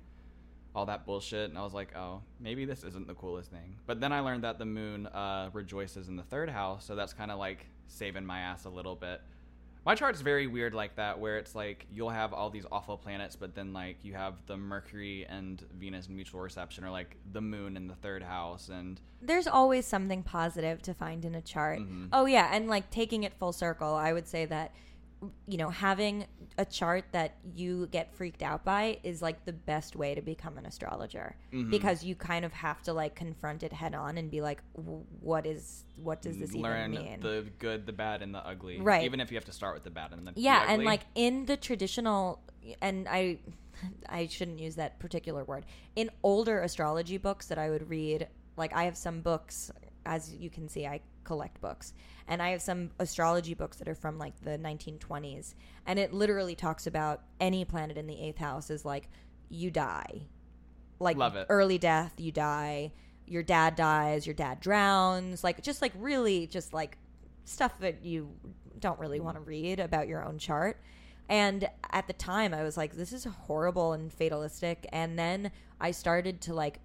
[0.75, 4.01] all that bullshit and I was like, "Oh, maybe this isn't the coolest thing." But
[4.01, 7.31] then I learned that the moon uh rejoices in the third house, so that's kind
[7.31, 9.21] of like saving my ass a little bit.
[9.87, 13.37] My chart's very weird like that, where it's like you'll have all these awful planets,
[13.37, 17.77] but then like you have the Mercury and Venus mutual reception, or like the Moon
[17.77, 21.81] in the third house, and There's always something positive to find in a chart.
[21.81, 22.09] Mhm.
[22.13, 24.73] Oh yeah, and like taking it full circle, I would say that
[25.47, 26.27] you know, having
[26.59, 30.57] a chart that you get freaked out by is like the best way to become
[30.59, 31.71] an astrologer Mhm.
[31.71, 35.05] because you kind of have to like confront it head on and be like "W-
[35.21, 37.21] what is what does this learn even mean?
[37.21, 38.81] the good, the bad, and the ugly.
[38.81, 39.05] Right.
[39.05, 40.85] Even if you have to start with the bad and the the yeah and ugly.
[40.87, 42.41] like in the traditional
[42.81, 43.39] and i
[44.09, 45.67] i shouldn't use that particular word
[45.97, 49.71] in older astrology books that i would read like i have some books
[50.07, 51.95] as you can see i collect books.
[52.27, 55.55] And i have some astrology books that are from like the 1920s
[55.87, 59.09] and it literally talks about any planet in the eighth house is like
[59.49, 60.23] you die.
[61.01, 61.47] Like Love it.
[61.51, 62.93] early death you die.
[63.27, 65.45] Your dad dies your dad drowns.
[65.45, 66.99] Like just like really just like
[67.45, 68.31] stuff that you
[68.79, 70.81] don't really want to read about your own chart.
[71.29, 74.87] And at the time i was like this is horrible and fatalistic.
[74.93, 75.51] And then
[75.81, 76.81] i started to like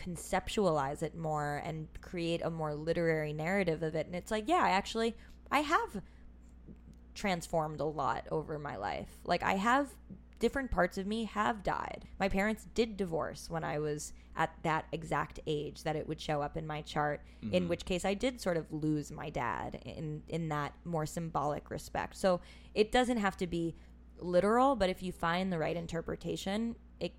[0.00, 4.06] conceptualize it more and create a more literary narrative of it.
[4.06, 5.14] And it's like yeah i actually
[5.50, 6.00] i have
[7.14, 9.08] transformed a lot over my life.
[9.24, 9.88] Like i have
[10.38, 12.06] different parts of me have died.
[12.18, 16.40] My parents did divorce when i was at that exact age that it would show
[16.40, 17.20] up in my chart
[17.52, 17.68] in Mhm.
[17.68, 22.16] which case i did sort of lose my dad in in that more symbolic respect.
[22.16, 22.40] So
[22.74, 23.74] it doesn't have to be
[24.18, 27.12] literal but if you find the right interpretation it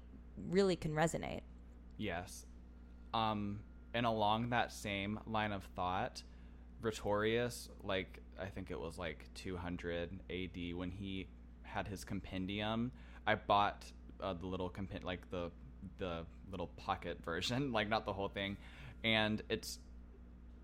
[0.50, 1.42] really can resonate.
[1.98, 2.46] Yes.
[3.14, 3.60] Um,
[3.94, 6.24] and along that same line of thought,
[6.82, 11.28] Rhetorius, like I think it was like 200 AD when he
[11.64, 12.92] had his compendium.
[13.28, 13.86] I bought
[14.22, 15.52] uh, the little compend like the
[15.98, 18.58] the little pocket version, like not the whole thing,
[19.04, 19.80] and it's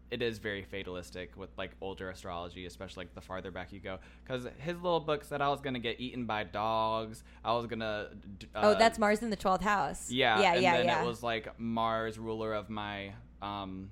[0.09, 3.99] it is very fatalistic with like older astrology, especially like the farther back you go.
[4.23, 7.23] Because his little book said I was gonna get eaten by dogs.
[7.43, 8.09] I was gonna.
[8.55, 11.07] oh uh, that's mars in the 12th house yeah, yeah and yeah then yeah it
[11.07, 13.89] was like Mars, ruler of my um,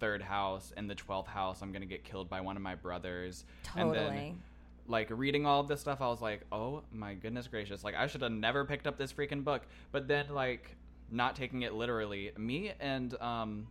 [0.00, 1.62] third house, and the twelfth house.
[1.62, 3.44] I'm gonna get killed by one of my brothers.
[3.76, 4.42] And totally then,
[4.86, 7.84] like reading all of this stuff, I was like, oh my goodness gracious!
[7.84, 9.62] Like I should have never picked up this freaking book.
[9.92, 10.76] But then, like,
[11.10, 13.66] not taking it literally, me and um,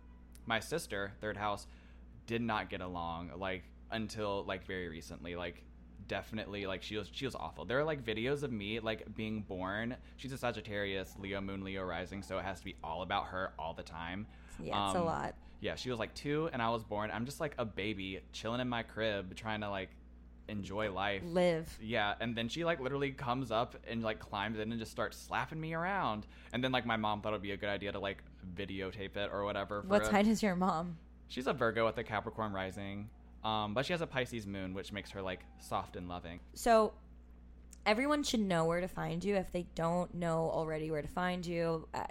[0.46, 1.68] my sister, third house,
[2.28, 3.32] did not get along.
[3.36, 5.36] Like until like very recently.
[5.36, 5.64] Like
[6.08, 7.66] definitely like she was she was awful.
[7.66, 9.96] There are like videos of me like being born.
[10.18, 13.54] She's a Sagittarius, Leo moon, Leo rising, so it has to be all about her
[13.58, 14.28] all the time.
[14.60, 17.10] yeah it's a um, lot Yeah, she was like 2 and I was born.
[17.12, 19.90] I'm just like a baby chilling in my crib trying to like
[20.50, 21.24] enjoy life.
[21.26, 24.92] live Yeah, and then she like literally comes up and like climbs in and just
[24.92, 26.26] starts slapping me around.
[26.54, 28.24] And then like my mom thought it'd be a good idea to like
[28.56, 29.82] videotape it or whatever.
[29.82, 30.98] for what a- sign is your mom
[31.28, 33.10] She's a Virgo with a Capricorn rising.
[33.44, 36.40] Um, but she has a Pisces moon, which makes her like soft and loving.
[36.54, 36.94] So
[37.86, 39.36] everyone should know where to find you.
[39.36, 42.08] If they don't know already where to find you, I,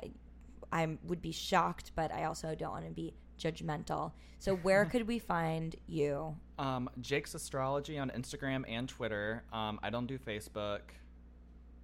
[0.73, 4.12] I would be shocked, but I also don't want to be judgmental.
[4.39, 6.35] So where could we find you?
[6.59, 9.45] Um, Jake's Astrology on Instagram and Twitter.
[9.53, 10.81] Um, I don't do Facebook.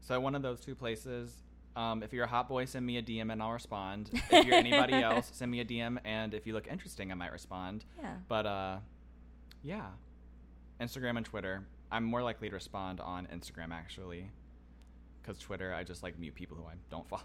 [0.00, 1.42] So one of those two places.
[1.74, 4.10] Um, if you're a hot boy, send me a DM and I'll respond.
[4.30, 5.98] If you're anybody else, send me a DM.
[6.04, 7.84] And if you look interesting, I might respond.
[8.00, 8.14] Yeah.
[8.28, 8.76] But uh,
[9.62, 9.86] yeah,
[10.80, 11.64] Instagram and Twitter.
[11.90, 14.30] I'm more likely to respond on Instagram actually,
[15.20, 17.22] because Twitter I just like mute people who I don't follow.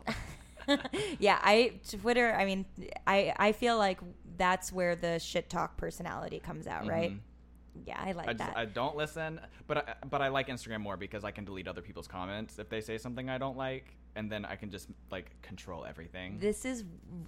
[1.20, 2.66] yeah, I Twitter, I mean,
[3.06, 4.00] I I feel like
[4.38, 7.12] that's where the shit talk personality comes out, right?
[7.12, 7.20] Mhm.
[7.86, 8.58] Yeah, I like I, just, that.
[8.58, 11.82] I don't listen, but I, but I like Instagram more because I can delete other
[11.82, 15.32] people's comments if they say something I don't like, and then I can just like
[15.42, 16.40] control everything.
[16.40, 16.84] this is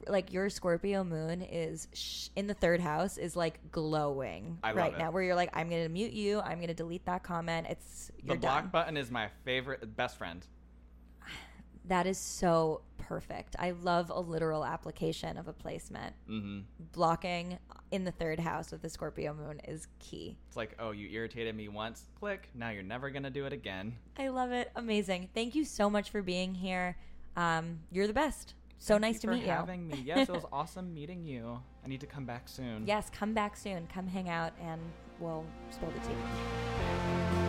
[0.08, 4.78] like your Scorpio moon is sh- in the third house is like glowing I love
[4.78, 4.98] right it.
[4.98, 5.12] now.
[5.12, 6.42] Where you're like, I'm gonna mute you.
[6.42, 7.68] I'm gonna delete that comment.
[7.70, 8.70] It's the block done.
[8.72, 10.46] button is my favorite, best friend.
[11.90, 13.56] That is so perfect.
[13.58, 16.16] I love a literal application of a placement.
[16.28, 16.60] hmm
[16.92, 17.58] Blocking
[17.92, 20.38] in the third house with the Scorpio moon is key.
[20.48, 22.06] It's like, oh, you irritated me once.
[22.20, 22.50] Click.
[22.54, 23.96] Now you're never gonna do it again.
[24.18, 24.72] I love it.
[24.76, 25.30] Amazing.
[25.34, 26.96] Thank you so much for being here.
[27.36, 28.54] Um, you're the best.
[28.78, 29.50] So Thank nice to meet you.
[29.50, 30.04] having me.
[30.06, 31.60] Yes, it was awesome meeting you.
[31.84, 32.84] I need to come back soon.
[32.86, 33.88] Yes, come back soon.
[33.92, 34.80] Come hang out and
[35.20, 37.46] we'll spill the tea.